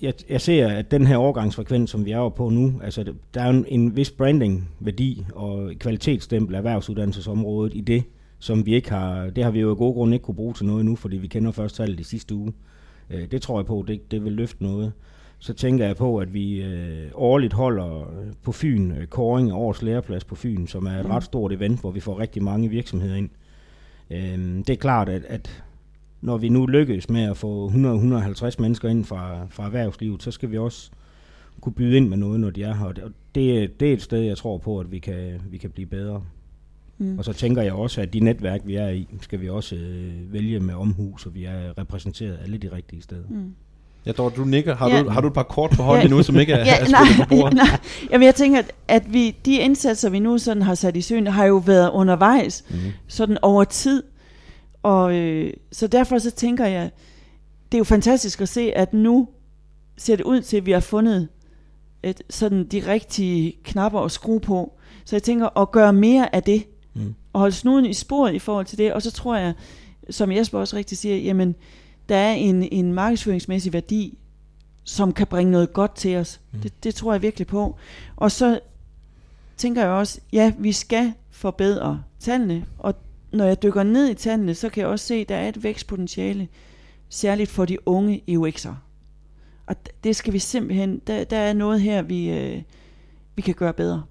Jeg, 0.01 0.13
jeg 0.29 0.41
ser, 0.41 0.67
at 0.67 0.91
den 0.91 1.07
her 1.07 1.17
overgangsfrekvens, 1.17 1.89
som 1.89 2.05
vi 2.05 2.11
er 2.11 2.29
på 2.29 2.49
nu, 2.49 2.79
altså, 2.83 3.13
der 3.33 3.41
er 3.41 3.49
en, 3.49 3.65
en 3.67 3.95
vis 3.95 4.11
branding-værdi 4.11 5.25
og 5.33 5.71
kvalitetsstempel 5.79 6.55
af 6.55 6.59
erhvervsuddannelsesområdet 6.59 7.75
i 7.75 7.81
det, 7.81 8.03
som 8.45 8.65
vi 8.65 8.75
ikke 8.75 8.91
har... 8.91 9.29
Det 9.29 9.43
har 9.43 9.51
vi 9.51 9.59
jo 9.59 9.69
af 9.69 9.77
gode 9.77 9.93
grunde 9.93 10.15
ikke 10.15 10.23
kunne 10.23 10.35
bruge 10.35 10.53
til 10.53 10.65
noget 10.65 10.85
nu, 10.85 10.95
fordi 10.95 11.17
vi 11.17 11.27
kender 11.27 11.51
først 11.51 11.75
tallet 11.75 11.99
i 11.99 12.03
sidste 12.03 12.35
uge. 12.35 12.53
Øh, 13.09 13.31
det 13.31 13.41
tror 13.41 13.59
jeg 13.59 13.65
på, 13.65 13.85
det, 13.87 14.11
det 14.11 14.23
vil 14.23 14.33
løfte 14.33 14.63
noget. 14.63 14.93
Så 15.39 15.53
tænker 15.53 15.85
jeg 15.85 15.95
på, 15.95 16.17
at 16.17 16.33
vi 16.33 16.63
øh, 16.63 17.11
årligt 17.13 17.53
holder 17.53 18.11
på 18.43 18.51
Fyn 18.51 18.91
øh, 18.91 19.07
kåring 19.07 19.53
årets 19.53 19.81
læreplads 19.81 20.23
på 20.23 20.35
Fyn, 20.35 20.67
som 20.67 20.85
er 20.85 20.99
et 20.99 21.05
mm. 21.05 21.11
ret 21.11 21.23
stort 21.23 21.53
event, 21.53 21.81
hvor 21.81 21.91
vi 21.91 21.99
får 21.99 22.19
rigtig 22.19 22.43
mange 22.43 22.69
virksomheder 22.69 23.15
ind. 23.15 23.29
Øh, 24.11 24.57
det 24.57 24.69
er 24.69 24.75
klart, 24.75 25.09
at, 25.09 25.23
at 25.27 25.63
når 26.21 26.37
vi 26.37 26.49
nu 26.49 26.65
lykkes 26.65 27.09
med 27.09 27.23
at 27.23 27.37
få 27.37 27.69
100-150 27.69 28.55
mennesker 28.59 28.89
ind 28.89 29.05
fra, 29.05 29.45
fra 29.49 29.65
erhvervslivet, 29.65 30.23
så 30.23 30.31
skal 30.31 30.51
vi 30.51 30.57
også 30.57 30.91
kunne 31.61 31.73
byde 31.73 31.97
ind 31.97 32.09
med 32.09 32.17
noget, 32.17 32.39
når 32.39 32.49
de 32.49 32.63
er 32.63 32.73
her. 32.73 32.85
Og 32.85 33.11
det, 33.35 33.79
det 33.79 33.89
er 33.89 33.93
et 33.93 34.01
sted, 34.01 34.19
jeg 34.19 34.37
tror 34.37 34.57
på, 34.57 34.79
at 34.79 34.91
vi 34.91 34.99
kan, 34.99 35.41
vi 35.49 35.57
kan 35.57 35.69
blive 35.69 35.87
bedre. 35.87 36.21
Mm. 36.97 37.17
Og 37.17 37.25
så 37.25 37.33
tænker 37.33 37.61
jeg 37.61 37.73
også, 37.73 38.01
at 38.01 38.13
de 38.13 38.19
netværk, 38.19 38.61
vi 38.65 38.75
er 38.75 38.89
i, 38.89 39.07
skal 39.21 39.41
vi 39.41 39.49
også 39.49 39.75
øh, 39.75 40.33
vælge 40.33 40.59
med 40.59 40.73
omhus, 40.73 41.21
så 41.21 41.29
vi 41.29 41.43
er 41.43 41.77
repræsenteret 41.77 42.39
alle 42.43 42.57
de 42.57 42.71
rigtige 42.75 43.01
steder. 43.01 43.27
Mm. 43.29 43.55
Ja, 44.05 44.11
Dorte, 44.11 44.35
du 44.35 44.45
nikker. 44.45 44.75
Har, 44.75 44.89
ja. 44.89 45.03
du, 45.03 45.09
har 45.09 45.21
du 45.21 45.27
et 45.27 45.33
par 45.33 45.43
kort 45.43 45.71
på 45.71 45.83
hånden 45.83 46.03
ja. 46.03 46.09
nu, 46.09 46.23
som 46.23 46.39
ikke 46.39 46.53
er, 46.53 46.65
ja, 46.65 46.79
er 46.79 46.89
nej, 46.89 47.01
på 47.17 47.29
bordet? 47.29 47.53
Nej. 47.63 47.79
Jamen, 48.11 48.25
jeg 48.25 48.35
tænker, 48.35 48.59
at, 48.59 48.71
at 48.87 49.13
vi, 49.13 49.37
de 49.45 49.57
indsatser, 49.57 50.09
vi 50.09 50.19
nu 50.19 50.37
sådan 50.37 50.63
har 50.63 50.75
sat 50.75 50.95
i 50.97 51.01
søen, 51.01 51.27
har 51.27 51.45
jo 51.45 51.57
været 51.57 51.91
undervejs, 51.91 52.63
mm. 52.69 52.75
sådan 53.07 53.37
over 53.41 53.63
tid. 53.63 54.03
Og 54.83 55.15
øh, 55.15 55.53
så 55.71 55.87
derfor 55.87 56.17
så 56.17 56.31
tænker 56.31 56.65
jeg, 56.65 56.91
det 57.71 57.77
er 57.77 57.79
jo 57.79 57.83
fantastisk 57.83 58.41
at 58.41 58.49
se, 58.49 58.71
at 58.75 58.93
nu 58.93 59.27
ser 59.97 60.15
det 60.15 60.23
ud 60.23 60.41
til, 60.41 60.57
at 60.57 60.65
vi 60.65 60.71
har 60.71 60.79
fundet 60.79 61.27
et, 62.03 62.21
sådan 62.29 62.65
de 62.65 62.83
rigtige 62.87 63.53
knapper 63.63 63.99
at 63.99 64.11
skrue 64.11 64.39
på. 64.39 64.77
Så 65.05 65.15
jeg 65.15 65.23
tænker 65.23 65.61
at 65.61 65.71
gøre 65.71 65.93
mere 65.93 66.35
af 66.35 66.43
det. 66.43 66.63
Og 67.35 67.39
holde 67.39 67.55
snuden 67.55 67.85
i 67.85 67.93
sporet 67.93 68.33
i 68.33 68.39
forhold 68.39 68.65
til 68.65 68.77
det. 68.77 68.93
Og 68.93 69.01
så 69.01 69.11
tror 69.11 69.35
jeg, 69.35 69.53
som 70.09 70.31
Jesper 70.31 70.59
også 70.59 70.75
rigtig 70.75 70.97
siger, 70.97 71.15
jamen, 71.15 71.55
der 72.09 72.15
er 72.15 72.33
en, 72.33 72.63
en 72.71 72.93
markedsføringsmæssig 72.93 73.73
værdi, 73.73 74.17
som 74.83 75.13
kan 75.13 75.27
bringe 75.27 75.51
noget 75.51 75.73
godt 75.73 75.95
til 75.95 76.15
os. 76.15 76.41
Mm. 76.51 76.59
Det, 76.59 76.83
det 76.83 76.95
tror 76.95 77.13
jeg 77.13 77.21
virkelig 77.21 77.47
på. 77.47 77.75
Og 78.15 78.31
så 78.31 78.59
tænker 79.57 79.81
jeg 79.81 79.91
også, 79.91 80.19
ja, 80.33 80.53
vi 80.59 80.71
skal 80.71 81.13
forbedre 81.31 82.03
tallene, 82.19 82.65
og 82.79 82.95
når 83.31 83.45
jeg 83.45 83.63
dykker 83.63 83.83
ned 83.83 84.09
i 84.09 84.13
tallene, 84.13 84.55
så 84.55 84.69
kan 84.69 84.81
jeg 84.81 84.89
også 84.89 85.05
se, 85.05 85.15
at 85.15 85.29
der 85.29 85.35
er 85.35 85.49
et 85.49 85.63
vækstpotentiale, 85.63 86.47
særligt 87.09 87.49
for 87.49 87.65
de 87.65 87.87
unge 87.87 88.21
UX'ere. 88.29 88.73
Og 89.65 89.75
det 90.03 90.15
skal 90.15 90.33
vi 90.33 90.39
simpelthen, 90.39 91.01
der, 91.07 91.23
der 91.23 91.37
er 91.37 91.53
noget 91.53 91.81
her, 91.81 92.01
vi, 92.01 92.29
øh, 92.29 92.61
vi 93.35 93.41
kan 93.41 93.53
gøre 93.53 93.73
bedre. 93.73 94.03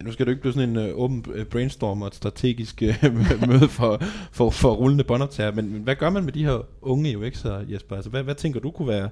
Ja, 0.00 0.04
nu 0.04 0.12
skal 0.12 0.26
du 0.26 0.30
ikke 0.30 0.40
blive 0.40 0.52
sådan 0.52 0.68
en 0.68 0.76
uh, 0.76 0.98
åben 0.98 1.24
øh, 1.34 1.46
brainstorm 1.46 2.02
og 2.02 2.08
et 2.08 2.14
strategisk 2.14 2.82
uh, 3.04 3.48
møde 3.48 3.68
for, 3.68 4.02
for, 4.32 4.50
for 4.50 4.74
rullende 4.74 5.04
båndoptager, 5.04 5.52
men, 5.52 5.72
men 5.72 5.82
hvad 5.82 5.96
gør 5.96 6.10
man 6.10 6.24
med 6.24 6.32
de 6.32 6.44
her 6.44 6.66
unge 6.82 7.26
UX'ere, 7.26 7.72
Jesper? 7.72 7.96
Altså, 7.96 8.10
hvad, 8.10 8.22
hvad 8.22 8.34
tænker 8.34 8.60
du 8.60 8.70
kunne 8.70 8.88
være 8.88 9.08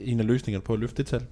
en 0.00 0.20
af 0.20 0.26
løsningerne 0.26 0.62
på 0.62 0.72
at 0.72 0.78
løfte 0.78 0.96
det 0.96 1.06
tal? 1.06 1.22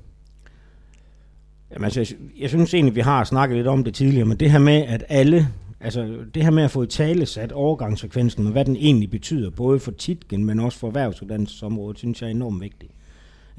Jamen, 1.70 1.84
altså, 1.84 2.00
jeg, 2.00 2.08
jeg 2.40 2.48
synes 2.48 2.74
egentlig, 2.74 2.94
vi 2.94 3.00
har 3.00 3.24
snakket 3.24 3.56
lidt 3.56 3.66
om 3.66 3.84
det 3.84 3.94
tidligere, 3.94 4.26
men 4.26 4.40
det 4.40 4.50
her 4.50 4.58
med, 4.58 4.82
at 4.82 5.04
alle 5.08 5.48
Altså 5.84 6.18
det 6.34 6.42
her 6.42 6.50
med 6.50 6.62
at 6.62 6.70
få 6.70 6.82
i 6.82 6.86
tale 6.86 7.26
sat 7.26 7.52
overgangsfrekvensen, 7.52 8.46
og 8.46 8.52
hvad 8.52 8.64
den 8.64 8.76
egentlig 8.76 9.10
betyder, 9.10 9.50
både 9.50 9.80
for 9.80 9.90
titken, 9.90 10.44
men 10.44 10.60
også 10.60 10.78
for 10.78 10.86
erhvervsuddannelsesområdet, 10.86 11.98
synes 11.98 12.22
jeg 12.22 12.26
er 12.26 12.30
enormt 12.30 12.60
vigtigt. 12.60 12.92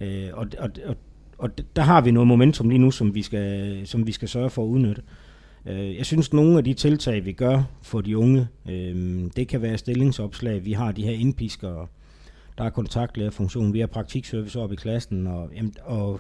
Øh, 0.02 0.30
og, 0.34 0.48
og, 0.60 0.70
og, 0.86 0.96
og 1.44 1.50
der 1.76 1.82
har 1.82 2.02
vi 2.02 2.12
noget 2.12 2.28
momentum 2.28 2.70
lige 2.70 2.80
nu, 2.80 2.92
som 2.92 3.16
vi 3.16 3.22
skal, 3.22 3.82
som 3.88 4.08
vi 4.08 4.12
skal 4.12 4.28
sørge 4.28 4.50
for 4.50 4.64
at 4.64 4.68
udnytte. 4.68 5.02
Øh, 5.66 5.98
jeg 5.98 6.06
synes, 6.06 6.34
nogle 6.34 6.58
af 6.58 6.64
de 6.64 6.74
tiltag, 6.74 7.26
vi 7.26 7.32
gør 7.32 7.64
for 7.82 8.02
de 8.02 8.18
unge, 8.18 8.48
øh, 8.70 9.22
det 9.36 9.48
kan 9.48 9.62
være 9.62 9.78
stillingsopslag. 9.78 10.66
Vi 10.66 10.74
har 10.74 10.92
de 10.92 11.04
her 11.04 11.12
indpiskere, 11.12 11.88
der 12.58 12.64
er 12.64 12.70
kontaktlærerfunktion, 12.70 13.74
vi 13.74 13.80
har 13.80 13.88
praktikservice 13.88 14.60
op 14.60 14.72
i 14.72 14.76
klassen, 14.76 15.28
og, 15.28 15.50
og 15.84 16.20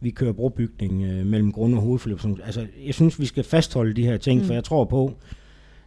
vi 0.00 0.10
kører 0.10 0.32
brobygning 0.32 1.04
øh, 1.04 1.26
mellem 1.26 1.52
grund- 1.52 1.74
og 1.74 1.80
hovedforløb. 1.80 2.18
Altså, 2.44 2.66
jeg 2.86 2.94
synes, 2.94 3.20
vi 3.20 3.26
skal 3.26 3.44
fastholde 3.44 3.94
de 3.94 4.04
her 4.06 4.16
ting, 4.16 4.40
mm. 4.40 4.46
for 4.46 4.54
jeg 4.54 4.64
tror 4.64 4.84
på, 4.84 5.14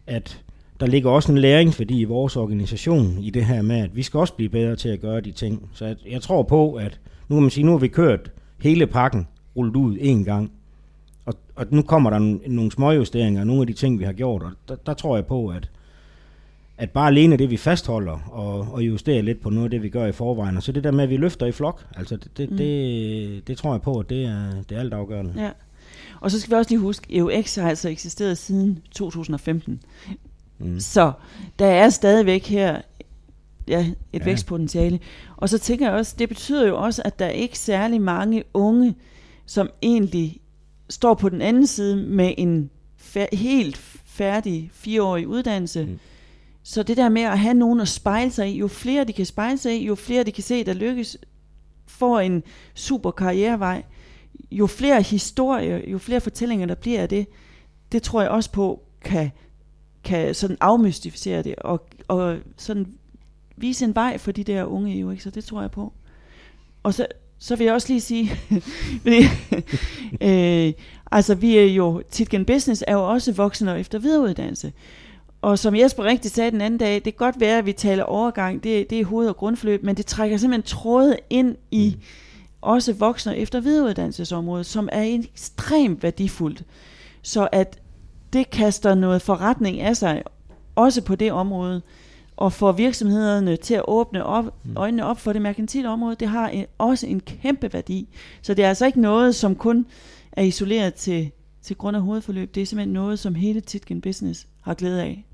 at 0.08 0.44
der 0.80 0.86
ligger 0.86 1.10
også 1.10 1.32
en 1.32 1.38
læringsværdi 1.38 2.00
i 2.00 2.04
vores 2.04 2.36
organisation 2.36 3.18
i 3.22 3.30
det 3.30 3.46
her 3.46 3.62
med, 3.62 3.76
at 3.76 3.96
vi 3.96 4.04
skal 4.04 4.20
også 4.20 4.34
blive 4.34 4.50
bedre 4.50 4.76
til 4.76 4.90
at 4.90 5.02
gøre 5.02 5.22
de 5.22 5.32
ting. 5.32 5.70
Så 5.74 5.86
jeg, 5.86 5.96
jeg 6.10 6.22
tror 6.22 6.44
på, 6.44 6.74
at 6.74 7.00
nu 7.30 7.36
kan 7.36 7.42
man 7.42 7.52
sige, 7.52 7.66
nu 7.66 7.72
har 7.72 7.80
vi 7.80 7.88
kørt 7.88 8.32
hele 8.64 8.88
pakken 8.88 9.28
rullet 9.56 9.76
ud 9.76 9.98
en 10.00 10.24
gang, 10.26 10.52
og, 11.26 11.34
og 11.56 11.66
nu 11.70 11.82
kommer 11.82 12.10
der 12.10 12.20
nogle 12.48 12.72
småjusteringer 12.72 13.44
nogle 13.44 13.62
af 13.62 13.68
de 13.68 13.74
ting, 13.74 14.00
vi 14.00 14.04
har 14.04 14.14
gjort, 14.14 14.42
og 14.44 14.52
der, 14.68 14.76
der 14.86 14.94
tror 14.94 15.16
jeg 15.16 15.26
på, 15.26 15.48
at, 15.48 15.70
at 16.78 16.90
bare 16.90 17.08
alene 17.08 17.38
det, 17.38 17.50
vi 17.50 17.58
fastholder 17.58 18.20
og, 18.32 18.74
og 18.74 18.82
justerer 18.82 19.22
lidt 19.22 19.42
på 19.42 19.50
noget 19.50 19.66
af 19.66 19.72
det, 19.72 19.84
vi 19.84 19.90
gør 19.90 20.06
i 20.06 20.12
forvejen, 20.12 20.58
og 20.58 20.64
så 20.64 20.72
det 20.72 20.84
der 20.84 20.92
med, 20.92 21.04
at 21.04 21.10
vi 21.10 21.18
løfter 21.18 21.46
i 21.46 21.52
flok, 21.52 21.86
altså 21.96 22.16
det, 22.16 22.38
det, 22.38 22.52
mm. 22.52 22.58
det, 22.58 23.48
det 23.48 23.58
tror 23.58 23.74
jeg 23.74 23.82
på, 23.82 24.00
at 24.00 24.10
det 24.10 24.26
er, 24.26 24.64
det 24.70 24.76
er 24.76 24.80
alt 24.80 24.94
afgørende. 24.94 25.34
Ja. 25.38 25.50
Og 26.20 26.32
så 26.32 26.40
skal 26.40 26.52
vi 26.52 26.56
også 26.56 26.72
lige 26.72 26.80
huske, 26.80 27.18
EUX 27.18 27.56
har 27.56 27.70
altså 27.70 27.90
eksisteret 27.90 28.38
siden 28.38 28.82
2015. 28.92 29.82
Mm. 30.60 30.80
Så 30.80 31.12
der 31.60 31.66
er 31.66 31.90
stadigvæk 31.90 32.46
her 32.46 32.82
ja, 33.68 33.80
et 34.14 34.20
Ja. 34.20 34.26
vækstpotentiale. 34.26 35.00
Og 35.38 35.50
så 35.50 35.58
tænker 35.60 35.86
jeg 35.86 35.96
også, 35.96 36.16
det 36.20 36.30
betyder 36.30 36.68
jo 36.68 36.78
også, 36.84 37.02
at 37.06 37.20
der 37.20 37.26
er 37.26 37.30
ikke 37.30 37.60
særlig 37.60 38.02
mange 38.02 38.44
unge, 38.54 38.96
som 39.46 39.70
egentlig 39.82 40.40
står 40.90 41.14
på 41.14 41.30
den 41.30 41.42
anden 41.42 41.68
side 41.68 41.96
med 41.96 42.34
en 42.38 42.70
fær- 42.98 43.36
helt 43.36 43.78
færdig 44.06 44.70
fireårig 44.74 45.28
uddannelse. 45.28 45.86
Mm. 45.86 46.00
Så 46.64 46.84
det 46.84 46.98
der 46.98 47.10
med 47.10 47.22
at 47.22 47.40
have 47.40 47.54
nogen 47.54 47.80
at 47.80 47.88
spejle 47.88 48.32
sig 48.32 48.50
i, 48.50 48.58
jo 48.58 48.68
flere 48.68 49.04
de 49.04 49.14
kan 49.14 49.26
spejle 49.26 49.58
sig 49.58 49.82
i, 49.82 49.86
jo 49.86 49.96
flere 49.96 50.24
de 50.24 50.32
kan 50.32 50.44
se, 50.44 50.64
der 50.64 50.74
lykkes, 50.74 51.18
får 51.88 52.20
en 52.20 52.44
super 52.76 53.12
karrierevej, 53.12 53.84
jo 54.52 54.68
flere 54.68 55.02
historier, 55.02 55.90
jo 55.92 55.98
flere 55.98 56.22
fortællinger, 56.22 56.66
der 56.66 56.76
bliver 56.76 57.02
af 57.02 57.10
det, 57.10 57.28
det 57.92 58.04
tror 58.04 58.22
jeg 58.22 58.30
også 58.30 58.52
på, 58.52 58.84
kan, 59.06 59.32
kan 60.04 60.36
sådan 60.36 60.58
afmystificere 60.60 61.42
det, 61.42 61.56
og, 61.56 61.88
og 62.08 62.38
sådan 62.58 62.88
vise 63.58 63.86
en 63.86 63.96
vej 63.96 64.18
for 64.18 64.32
de 64.32 64.44
der 64.44 64.66
unge 64.66 65.00
jo, 65.00 65.12
ikke? 65.12 65.24
Så 65.24 65.30
det 65.30 65.46
tror 65.46 65.62
jeg 65.62 65.72
på. 65.72 65.94
Og 66.84 66.94
så, 66.94 67.08
så 67.40 67.56
vil 67.56 67.66
jeg 67.66 67.74
også 67.74 67.88
lige 67.90 68.02
sige, 68.02 68.32
fordi, 69.04 69.24
øh, 70.30 70.74
altså 71.12 71.36
vi 71.36 71.58
er 71.58 71.66
jo, 71.66 72.04
Titgen 72.12 72.46
Business 72.46 72.84
er 72.88 72.94
jo 72.94 73.10
også 73.12 73.32
voksen 73.32 73.68
og 73.68 73.80
efter 73.80 74.00
videreuddannelse. 74.00 74.74
Og 75.42 75.60
som 75.60 75.76
Jesper 75.76 76.04
rigtig 76.04 76.32
sagde 76.32 76.52
den 76.52 76.62
anden 76.62 76.78
dag, 76.78 76.94
det 76.96 77.04
kan 77.04 77.14
godt 77.14 77.40
være, 77.40 77.58
at 77.58 77.66
vi 77.66 77.74
taler 77.74 78.04
overgang, 78.04 78.64
det, 78.64 78.90
det 78.90 79.00
er 79.00 79.06
hoved- 79.06 79.30
og 79.30 79.38
grundforløb, 79.38 79.84
men 79.84 79.98
det 79.98 80.06
trækker 80.06 80.38
simpelthen 80.38 80.78
tråde 80.78 81.18
ind 81.30 81.56
i 81.72 81.94
mm. 81.96 82.02
også 82.62 82.94
voksen 82.94 83.30
og 83.30 83.38
efter 83.38 83.60
videreuddannelsesområdet, 83.60 84.66
som 84.66 84.90
er 84.92 85.04
ekstremt 85.04 86.04
værdifuldt. 86.04 86.64
Så 87.22 87.50
at 87.52 87.80
det 88.34 88.50
kaster 88.50 88.96
noget 88.96 89.22
forretning 89.22 89.80
af 89.82 89.98
sig, 89.98 90.24
også 90.76 91.02
på 91.02 91.16
det 91.16 91.32
område, 91.32 91.82
og 92.38 92.54
får 92.54 92.72
virksomhederne 92.72 93.56
til 93.56 93.74
at 93.74 93.84
åbne 93.88 94.26
op, 94.26 94.46
øjnene 94.76 95.06
op 95.06 95.20
for 95.20 95.34
det 95.34 95.42
merkantile 95.42 95.90
område, 95.90 96.16
det 96.16 96.28
har 96.28 96.50
en, 96.50 96.66
også 96.78 97.08
en 97.08 97.20
kæmpe 97.20 97.74
værdi. 97.74 98.10
Så 98.42 98.54
det 98.54 98.66
er 98.66 98.70
altså 98.70 98.86
ikke 98.86 99.02
noget, 99.02 99.36
som 99.36 99.56
kun 99.56 99.86
er 100.32 100.44
isoleret 100.44 100.94
til, 100.94 101.32
til 101.62 101.76
grund 101.76 101.98
af 101.98 102.04
hovedforløb. 102.04 102.56
Det 102.56 102.62
er 102.62 102.66
simpelthen 102.66 102.94
noget, 102.94 103.20
som 103.20 103.36
hele 103.36 103.62
Titgen 103.62 104.02
Business 104.02 104.48
har 104.62 104.74
glæde 104.74 105.02
af. 105.02 105.26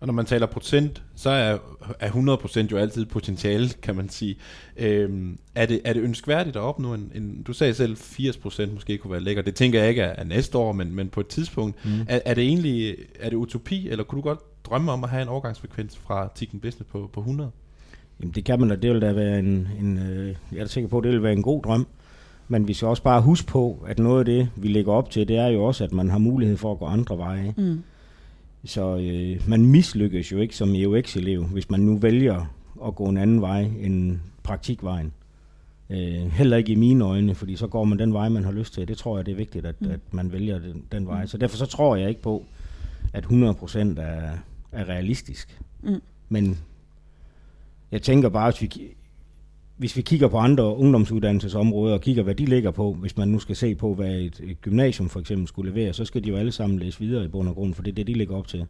Og 0.00 0.06
når 0.06 0.14
man 0.14 0.26
taler 0.26 0.46
procent, 0.46 1.02
så 1.14 1.30
er, 1.30 1.58
er 2.00 2.10
100% 2.10 2.66
jo 2.72 2.76
altid 2.76 3.06
potentiale, 3.06 3.68
kan 3.82 3.96
man 3.96 4.08
sige. 4.08 4.36
Øhm, 4.76 5.38
er, 5.54 5.66
det, 5.66 5.80
er 5.84 5.92
det 5.92 6.02
ønskværdigt 6.02 6.56
at 6.56 6.62
opnå 6.62 6.94
en, 6.94 7.12
en... 7.14 7.42
Du 7.42 7.52
sagde 7.52 7.74
selv, 7.74 7.96
80% 7.96 8.74
måske 8.74 8.98
kunne 8.98 9.10
være 9.10 9.20
lækker. 9.20 9.42
Det 9.42 9.54
tænker 9.54 9.80
jeg 9.80 9.88
ikke 9.88 10.02
er, 10.02 10.12
er 10.12 10.24
næste 10.24 10.58
år, 10.58 10.72
men, 10.72 10.94
men 10.94 11.08
på 11.08 11.20
et 11.20 11.26
tidspunkt. 11.26 11.84
Mm. 11.84 11.90
Er, 12.08 12.20
er 12.24 12.34
det 12.34 12.44
egentlig 12.44 12.96
er 13.20 13.30
det 13.30 13.36
utopi, 13.36 13.88
eller 13.88 14.04
kunne 14.04 14.16
du 14.16 14.22
godt 14.22 14.64
drømme 14.64 14.92
om 14.92 15.04
at 15.04 15.10
have 15.10 15.22
en 15.22 15.28
overgangsfrekvens 15.28 15.96
fra 15.96 16.28
Tikken 16.34 16.60
Business 16.60 16.90
på, 16.90 17.10
på 17.12 17.20
100? 17.20 17.50
Jamen 18.20 18.34
det 18.34 18.44
kan 18.44 18.60
man 18.60 18.68
da, 18.68 18.76
det 18.76 18.90
vil 18.90 19.00
da 19.00 19.12
være 19.12 19.38
en, 19.38 19.68
en 19.80 19.98
øh, 19.98 20.36
jeg 20.52 20.60
er 20.60 20.66
sikker 20.66 20.88
på, 20.88 20.98
at 20.98 21.04
det 21.04 21.12
vil 21.12 21.22
være 21.22 21.32
en 21.32 21.42
god 21.42 21.62
drøm. 21.62 21.86
Men 22.48 22.68
vi 22.68 22.74
skal 22.74 22.88
også 22.88 23.02
bare 23.02 23.22
huske 23.22 23.46
på, 23.46 23.84
at 23.86 23.98
noget 23.98 24.18
af 24.18 24.24
det, 24.24 24.48
vi 24.56 24.68
lægger 24.68 24.92
op 24.92 25.10
til, 25.10 25.28
det 25.28 25.36
er 25.36 25.46
jo 25.46 25.64
også, 25.64 25.84
at 25.84 25.92
man 25.92 26.10
har 26.10 26.18
mulighed 26.18 26.56
for 26.56 26.72
at 26.72 26.78
gå 26.78 26.84
andre 26.84 27.18
veje. 27.18 27.54
Mm. 27.56 27.82
Så 28.66 28.96
øh, 28.96 29.48
man 29.48 29.66
mislykkes 29.66 30.32
jo 30.32 30.38
ikke 30.38 30.56
som 30.56 30.74
EUX-elev, 30.74 31.44
hvis 31.44 31.70
man 31.70 31.80
nu 31.80 31.96
vælger 31.98 32.54
at 32.86 32.94
gå 32.94 33.04
en 33.04 33.16
anden 33.16 33.40
vej 33.40 33.60
end 33.60 34.18
praktikvejen. 34.42 35.12
Øh, 35.90 36.32
heller 36.32 36.56
ikke 36.56 36.72
i 36.72 36.76
mine 36.76 37.04
øjne, 37.04 37.34
fordi 37.34 37.56
så 37.56 37.66
går 37.66 37.84
man 37.84 37.98
den 37.98 38.12
vej, 38.12 38.28
man 38.28 38.44
har 38.44 38.52
lyst 38.52 38.74
til. 38.74 38.88
Det 38.88 38.98
tror 38.98 39.18
jeg, 39.18 39.26
det 39.26 39.32
er 39.32 39.36
vigtigt, 39.36 39.66
at, 39.66 39.80
mm. 39.80 39.90
at 39.90 40.00
man 40.10 40.32
vælger 40.32 40.58
den, 40.58 40.84
den 40.92 41.06
vej. 41.06 41.26
Så 41.26 41.38
derfor 41.38 41.56
så 41.56 41.66
tror 41.66 41.96
jeg 41.96 42.08
ikke 42.08 42.22
på, 42.22 42.44
at 43.12 43.24
100% 43.24 43.78
er, 44.00 44.38
er 44.72 44.88
realistisk. 44.88 45.60
Mm. 45.82 46.00
Men 46.28 46.58
jeg 47.92 48.02
tænker 48.02 48.28
bare, 48.28 48.50
hvis 48.50 48.62
vi, 48.62 48.94
hvis 49.76 49.96
vi 49.96 50.02
kigger 50.02 50.28
på 50.28 50.38
andre 50.38 50.76
ungdomsuddannelsesområder 50.76 51.94
og 51.94 52.00
kigger, 52.00 52.22
hvad 52.22 52.34
de 52.34 52.44
ligger 52.44 52.70
på, 52.70 52.92
hvis 52.92 53.16
man 53.16 53.28
nu 53.28 53.38
skal 53.38 53.56
se 53.56 53.74
på, 53.74 53.94
hvad 53.94 54.14
et, 54.14 54.40
et 54.44 54.60
gymnasium 54.60 55.08
for 55.08 55.20
eksempel 55.20 55.48
skulle 55.48 55.70
levere, 55.72 55.92
så 55.92 56.04
skal 56.04 56.24
de 56.24 56.28
jo 56.28 56.36
alle 56.36 56.52
sammen 56.52 56.78
læse 56.78 56.98
videre 57.00 57.24
i 57.24 57.28
bund 57.28 57.48
og 57.48 57.54
grund, 57.54 57.74
for 57.74 57.82
det 57.82 57.90
er 57.90 57.94
det, 57.94 58.06
de 58.06 58.12
ligger 58.12 58.36
op 58.36 58.48
til. 58.48 58.66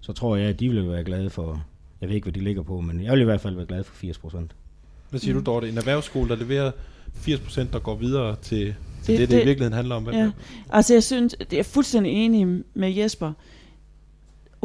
Så 0.00 0.12
tror 0.12 0.36
jeg, 0.36 0.48
at 0.48 0.60
de 0.60 0.68
vil 0.68 0.88
være 0.88 1.04
glade 1.04 1.30
for, 1.30 1.64
jeg 2.00 2.08
ved 2.08 2.16
ikke, 2.16 2.24
hvad 2.24 2.32
de 2.32 2.40
ligger 2.40 2.62
på, 2.62 2.80
men 2.80 3.02
jeg 3.02 3.12
vil 3.12 3.20
i 3.20 3.24
hvert 3.24 3.40
fald 3.40 3.54
være 3.56 3.66
glad 3.66 3.84
for 3.84 3.94
80 3.94 4.18
procent. 4.18 4.50
Hvad 5.10 5.20
siger 5.20 5.34
mm. 5.34 5.44
du, 5.44 5.50
Dorte? 5.50 5.68
En 5.68 5.78
erhvervsskole, 5.78 6.28
der 6.28 6.36
leverer 6.36 6.70
80% 7.16 7.60
der 7.72 7.78
går 7.78 7.94
videre 7.94 8.36
til, 8.42 8.58
til 8.58 8.66
det, 8.66 8.74
Det- 9.06 9.18
det, 9.18 9.18
det, 9.18 9.28
det- 9.30 9.42
i 9.42 9.46
virkeligheden 9.46 9.72
handler 9.76 9.94
om? 9.94 10.02
Hvad, 10.02 10.14
Ja. 10.14 10.30
Altså 10.70 10.94
jeg 10.94 11.02
synes, 11.02 11.34
det 11.50 11.58
er 11.58 11.62
fuldstændig 11.62 12.12
enig 12.12 12.62
med 12.74 12.92
Jesper. 12.94 13.32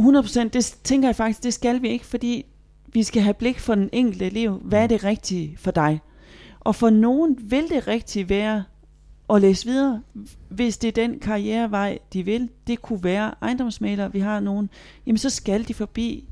100% 0.01 0.47
det 0.53 0.75
tænker 0.83 1.07
jeg 1.07 1.15
faktisk, 1.15 1.43
det 1.43 1.53
skal 1.53 1.81
vi 1.81 1.89
ikke, 1.89 2.05
fordi 2.05 2.45
vi 2.93 3.03
skal 3.03 3.21
have 3.21 3.33
blik 3.33 3.59
for 3.59 3.75
den 3.75 3.89
enkelte 3.91 4.25
elev. 4.25 4.53
Hvad 4.53 4.83
er 4.83 4.87
det 4.87 5.03
rigtige 5.03 5.57
for 5.57 5.71
dig? 5.71 5.99
Og 6.59 6.75
for 6.75 6.89
nogen 6.89 7.37
vil 7.41 7.69
det 7.69 7.87
rigtige 7.87 8.29
være 8.29 8.63
at 9.29 9.41
læse 9.41 9.65
videre, 9.65 10.01
hvis 10.49 10.77
det 10.77 10.87
er 10.87 10.91
den 10.91 11.19
karrierevej, 11.19 11.99
de 12.13 12.23
vil. 12.23 12.49
Det 12.67 12.81
kunne 12.81 13.03
være 13.03 13.33
ejendomsmaler, 13.41 14.07
vi 14.07 14.19
har 14.19 14.39
nogen. 14.39 14.69
Jamen 15.05 15.17
så 15.17 15.29
skal 15.29 15.67
de 15.67 15.73
forbi 15.73 16.29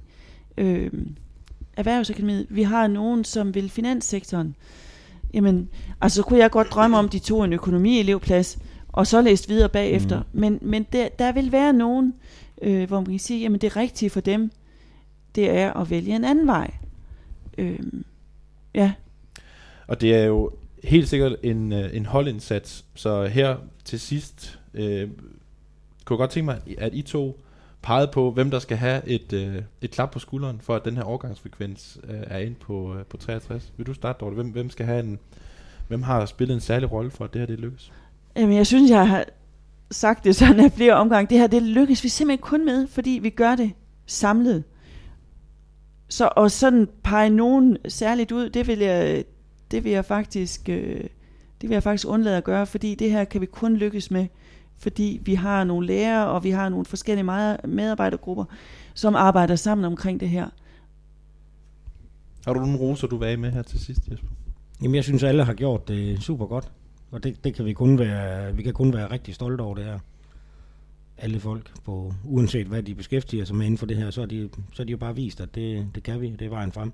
øh, 0.58 0.92
Erhvervsakademiet. 1.78 2.48
Vi 2.50 2.64
har 2.64 2.88
nogen, 2.88 3.24
som 3.24 3.56
vil 3.56 3.70
finanssektoren. 3.70 4.56
Jamen, 5.34 5.70
altså 6.02 6.16
så 6.16 6.24
kunne 6.24 6.40
jeg 6.40 6.52
godt 6.52 6.72
drømme 6.72 6.98
om, 6.98 7.10
de 7.10 7.20
tog 7.20 7.46
en 7.46 7.54
økonomielevplads, 7.54 8.58
og 8.88 9.08
så 9.08 9.22
læste 9.22 9.48
videre 9.48 9.70
bagefter. 9.70 10.20
Mm. 10.20 10.40
Men, 10.40 10.60
men 10.62 10.86
der, 10.94 11.08
der 11.20 11.32
vil 11.32 11.52
være 11.52 11.74
nogen, 11.74 12.14
øh, 12.62 12.88
hvor 12.88 13.00
man 13.00 13.06
kan 13.06 13.20
sige, 13.20 13.42
jamen 13.42 13.62
det 13.62 13.76
rigtige 13.76 14.10
for 14.10 14.22
dem, 14.22 14.52
det 15.36 15.50
er 15.50 15.74
at 15.74 15.90
vælge 15.90 16.16
en 16.16 16.24
anden 16.24 16.48
vej. 16.48 16.72
Øh, 17.58 17.80
ja, 18.76 18.94
Og 19.88 20.02
det 20.02 20.16
er 20.16 20.24
jo 20.24 20.52
helt 20.84 21.10
sikkert 21.10 21.36
en, 21.44 21.74
øh, 21.74 21.96
en 21.96 22.06
holdindsats. 22.06 22.86
Så 22.96 23.26
her 23.26 23.58
til 23.86 24.00
sidst 24.00 24.60
øh, 24.74 25.10
kunne 26.06 26.16
jeg 26.16 26.18
godt 26.18 26.32
tænke 26.32 26.46
mig, 26.46 26.62
at 26.78 26.94
I 26.94 27.02
to 27.02 27.40
pegede 27.82 28.10
på, 28.14 28.32
hvem 28.32 28.52
der 28.52 28.60
skal 28.60 28.78
have 28.78 29.08
et, 29.08 29.34
øh, 29.34 29.56
et 29.82 29.92
klap 29.92 30.12
på 30.12 30.20
skulderen, 30.20 30.60
for 30.62 30.76
at 30.76 30.86
den 30.86 30.96
her 30.96 31.04
overgangsfrekvens 31.04 32.00
øh, 32.04 32.20
er 32.28 32.38
ind 32.38 32.56
på, 32.56 32.96
øh, 32.96 33.06
på 33.06 33.18
63. 33.18 33.74
Vil 33.78 33.88
du 33.88 33.94
starte, 33.94 34.20
Dorte? 34.20 34.36
Hvem, 34.36 34.48
hvem 34.48 34.70
skal 34.70 34.86
have 34.86 35.00
en... 35.00 35.20
Hvem 35.88 36.04
har 36.04 36.26
spillet 36.26 36.56
en 36.56 36.62
særlig 36.62 36.92
rolle 36.92 37.12
for, 37.12 37.26
at 37.26 37.34
det 37.34 37.42
her 37.42 37.46
det 37.46 37.60
lykkes? 37.60 37.92
Jamen, 38.36 38.56
jeg 38.56 38.68
synes, 38.68 38.92
jeg 38.92 39.08
har 39.08 39.26
sagt 39.92 40.24
det 40.24 40.36
sådan 40.36 40.60
af 40.60 40.72
flere 40.72 40.94
omgange. 40.94 41.30
Det 41.30 41.38
her, 41.38 41.48
det 41.48 41.64
lykkes 41.64 42.04
vi 42.04 42.10
simpelthen 42.10 42.42
kun 42.42 42.66
med, 42.66 42.88
fordi 42.88 43.20
vi 43.22 43.30
gør 43.30 43.56
det 43.56 43.72
samlet. 44.06 44.64
Så 46.10 46.30
og 46.36 46.52
sådan 46.52 46.90
pege 47.04 47.30
nogen 47.30 47.78
særligt 47.88 48.32
ud, 48.32 48.50
det 48.50 48.68
vil 48.68 48.80
jeg, 48.80 49.24
det 49.72 49.84
vil 49.84 49.92
jeg 49.92 50.06
faktisk, 50.06 50.70
øh, 50.70 51.04
det 51.62 51.70
vil 51.70 51.72
jeg 51.72 51.84
faktisk 51.84 52.08
undlade 52.08 52.38
at 52.38 52.44
gøre, 52.44 52.66
fordi 52.66 52.96
det 52.96 53.12
her 53.12 53.24
kan 53.24 53.42
vi 53.42 53.46
kun 53.46 53.76
lykkes 53.76 54.12
med, 54.12 54.28
fordi 54.78 55.22
vi 55.24 55.34
har 55.34 55.64
nogle 55.64 55.88
lærere, 55.88 56.28
og 56.28 56.44
vi 56.44 56.50
har 56.50 56.70
nogle 56.70 56.86
forskellige 56.86 57.24
medarbejdergrupper, 57.68 58.46
som 58.94 59.16
arbejder 59.16 59.56
sammen 59.56 59.86
omkring 59.86 60.20
det 60.20 60.30
her. 60.30 60.50
Har 62.46 62.54
du 62.54 62.60
nogle 62.60 62.78
roser, 62.78 63.08
du 63.08 63.18
vil 63.18 63.40
med 63.40 63.52
her 63.52 63.62
til 63.62 63.80
sidst, 63.80 64.08
Jesper? 64.12 64.28
Jamen 64.82 64.96
jeg 64.96 65.04
synes, 65.04 65.24
alle 65.24 65.44
har 65.44 65.54
gjort 65.54 65.88
det 65.88 66.24
super 66.24 66.46
godt, 66.46 66.72
og 67.12 67.24
det, 67.24 67.44
det 67.44 67.54
kan 67.54 67.66
vi 67.66 67.74
kun 67.74 68.00
være, 68.00 68.56
vi 68.56 68.64
kan 68.64 68.74
kun 68.74 68.94
være 68.94 69.12
rigtig 69.12 69.36
stolte 69.36 69.62
over 69.62 69.76
det 69.76 69.86
her. 69.86 70.00
Alle 71.22 71.40
folk, 71.40 71.72
på, 71.86 72.14
uanset 72.24 72.68
hvad 72.68 72.84
de 72.84 72.96
beskæftiger 72.96 73.46
sig 73.46 73.56
med 73.56 73.66
inden 73.66 73.78
for 73.78 73.86
det 73.86 73.98
her, 73.98 74.12
så 74.12 74.22
er 74.22 74.26
de, 74.26 74.50
så 74.74 74.82
er 74.82 74.86
de 74.86 74.92
jo 74.92 74.98
bare 74.98 75.16
vist, 75.16 75.42
at 75.42 75.56
det, 75.56 75.88
det 75.96 76.04
kan 76.04 76.22
vi, 76.22 76.30
det 76.30 76.42
er 76.42 76.50
vejen 76.50 76.72
frem. 76.72 76.92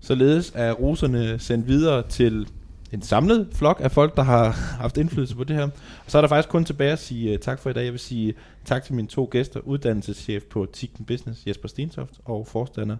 Således 0.00 0.52
er 0.54 0.72
roserne 0.72 1.38
sendt 1.38 1.66
videre 1.66 2.08
til 2.08 2.48
en 2.92 3.02
samlet 3.02 3.48
flok 3.52 3.80
af 3.80 3.92
folk, 3.92 4.16
der 4.16 4.22
har 4.22 4.50
haft 4.80 4.98
indflydelse 4.98 5.36
på 5.36 5.44
det 5.44 5.56
her. 5.56 5.64
Og 6.04 6.10
så 6.10 6.18
er 6.18 6.22
der 6.22 6.28
faktisk 6.28 6.48
kun 6.48 6.64
tilbage 6.64 6.92
at 6.92 6.98
sige 6.98 7.32
uh, 7.32 7.38
tak 7.38 7.58
for 7.58 7.70
i 7.70 7.72
dag. 7.72 7.84
Jeg 7.84 7.92
vil 7.92 8.00
sige 8.00 8.34
tak 8.64 8.84
til 8.84 8.94
mine 8.94 9.08
to 9.08 9.28
gæster, 9.30 9.60
uddannelseschef 9.60 10.42
på 10.44 10.66
Tikken 10.72 11.04
Business, 11.04 11.46
Jesper 11.46 11.68
Stentoft, 11.68 12.20
og 12.24 12.46
forstander 12.46 12.96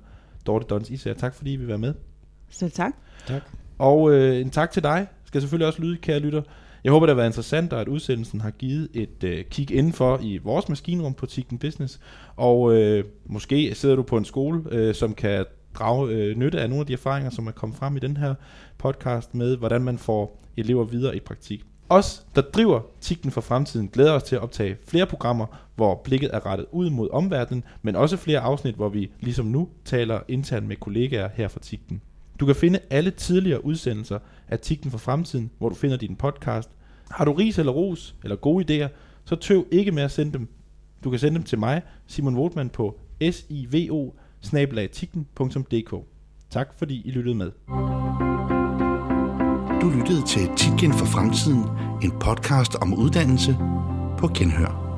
Dorte 0.46 0.66
Dons 0.66 0.90
Især. 0.90 1.14
Tak 1.14 1.34
fordi 1.34 1.52
I 1.52 1.56
vil 1.56 1.68
være 1.68 1.78
med. 1.78 1.94
Selv 2.50 2.72
tak. 2.72 2.92
Tak. 3.26 3.42
Og 3.78 4.12
øh, 4.12 4.40
en 4.40 4.50
tak 4.50 4.70
til 4.70 4.82
dig. 4.82 5.06
Skal 5.24 5.40
selvfølgelig 5.40 5.66
også 5.66 5.82
lyde, 5.82 5.96
kære 5.96 6.18
lytter. 6.18 6.42
Jeg 6.84 6.92
håber, 6.92 7.06
det 7.06 7.14
har 7.14 7.16
været 7.16 7.28
interessant, 7.28 7.72
og 7.72 7.80
at 7.80 7.88
udsendelsen 7.88 8.40
har 8.40 8.50
givet 8.50 8.88
et 8.94 9.24
øh, 9.24 9.44
kig 9.44 9.70
indenfor 9.70 10.18
i 10.22 10.38
vores 10.38 10.68
maskinrum 10.68 11.14
på 11.14 11.26
Tikken 11.26 11.58
Business. 11.58 12.00
Og 12.36 12.74
øh, 12.74 13.04
måske 13.26 13.74
sidder 13.74 13.96
du 13.96 14.02
på 14.02 14.16
en 14.16 14.24
skole, 14.24 14.62
øh, 14.70 14.94
som 14.94 15.14
kan 15.14 15.44
drage 15.74 16.10
øh, 16.10 16.36
nytte 16.36 16.60
af 16.60 16.68
nogle 16.68 16.80
af 16.80 16.86
de 16.86 16.92
erfaringer, 16.92 17.30
som 17.30 17.46
er 17.46 17.50
kommet 17.50 17.78
frem 17.78 17.96
i 17.96 18.00
den 18.00 18.16
her 18.16 18.34
podcast 18.78 19.34
med, 19.34 19.56
hvordan 19.56 19.82
man 19.82 19.98
får 19.98 20.42
elever 20.56 20.84
videre 20.84 21.16
i 21.16 21.20
praktik. 21.20 21.62
Os, 21.88 22.26
der 22.34 22.42
driver 22.42 22.80
Tikken 23.00 23.30
for 23.30 23.40
fremtiden, 23.40 23.88
glæder 23.88 24.12
os 24.12 24.22
til 24.22 24.36
at 24.36 24.42
optage 24.42 24.76
flere 24.86 25.06
programmer, 25.06 25.46
hvor 25.76 26.00
blikket 26.04 26.30
er 26.32 26.46
rettet 26.46 26.66
ud 26.72 26.90
mod 26.90 27.08
omverdenen, 27.12 27.64
men 27.82 27.96
også 27.96 28.16
flere 28.16 28.40
afsnit, 28.40 28.74
hvor 28.74 28.88
vi 28.88 29.10
ligesom 29.20 29.46
nu 29.46 29.68
taler 29.84 30.20
internt 30.28 30.68
med 30.68 30.76
kollegaer 30.76 31.28
her 31.34 31.48
fra 31.48 31.60
Tikken. 31.60 32.02
Du 32.42 32.46
kan 32.46 32.54
finde 32.54 32.78
alle 32.90 33.10
tidligere 33.10 33.64
udsendelser 33.64 34.18
af 34.48 34.58
Tikken 34.58 34.90
for 34.90 34.98
fremtiden, 34.98 35.50
hvor 35.58 35.68
du 35.68 35.74
finder 35.74 35.96
din 35.96 36.16
podcast. 36.16 36.70
Har 37.10 37.24
du 37.24 37.32
ris 37.32 37.58
eller 37.58 37.72
ros 37.72 38.14
eller 38.22 38.36
gode 38.36 38.84
idéer, 38.84 38.88
så 39.24 39.36
tøv 39.36 39.66
ikke 39.70 39.92
med 39.92 40.02
at 40.02 40.10
sende 40.10 40.32
dem. 40.32 40.48
Du 41.04 41.10
kan 41.10 41.18
sende 41.18 41.34
dem 41.34 41.42
til 41.42 41.58
mig, 41.58 41.82
Simon 42.06 42.36
Wotman, 42.36 42.70
på 42.70 43.00
sivo 43.20 44.10
Tak 46.50 46.68
fordi 46.78 47.02
I 47.04 47.10
lyttede 47.10 47.34
med. 47.34 47.50
Du 49.80 49.90
lyttede 49.98 50.26
til 50.26 50.48
Titgen 50.56 50.92
for 50.92 51.06
Fremtiden, 51.06 51.64
en 52.02 52.12
podcast 52.20 52.74
om 52.74 52.94
uddannelse 52.94 53.56
på 54.18 54.28
Genhør. 54.28 54.91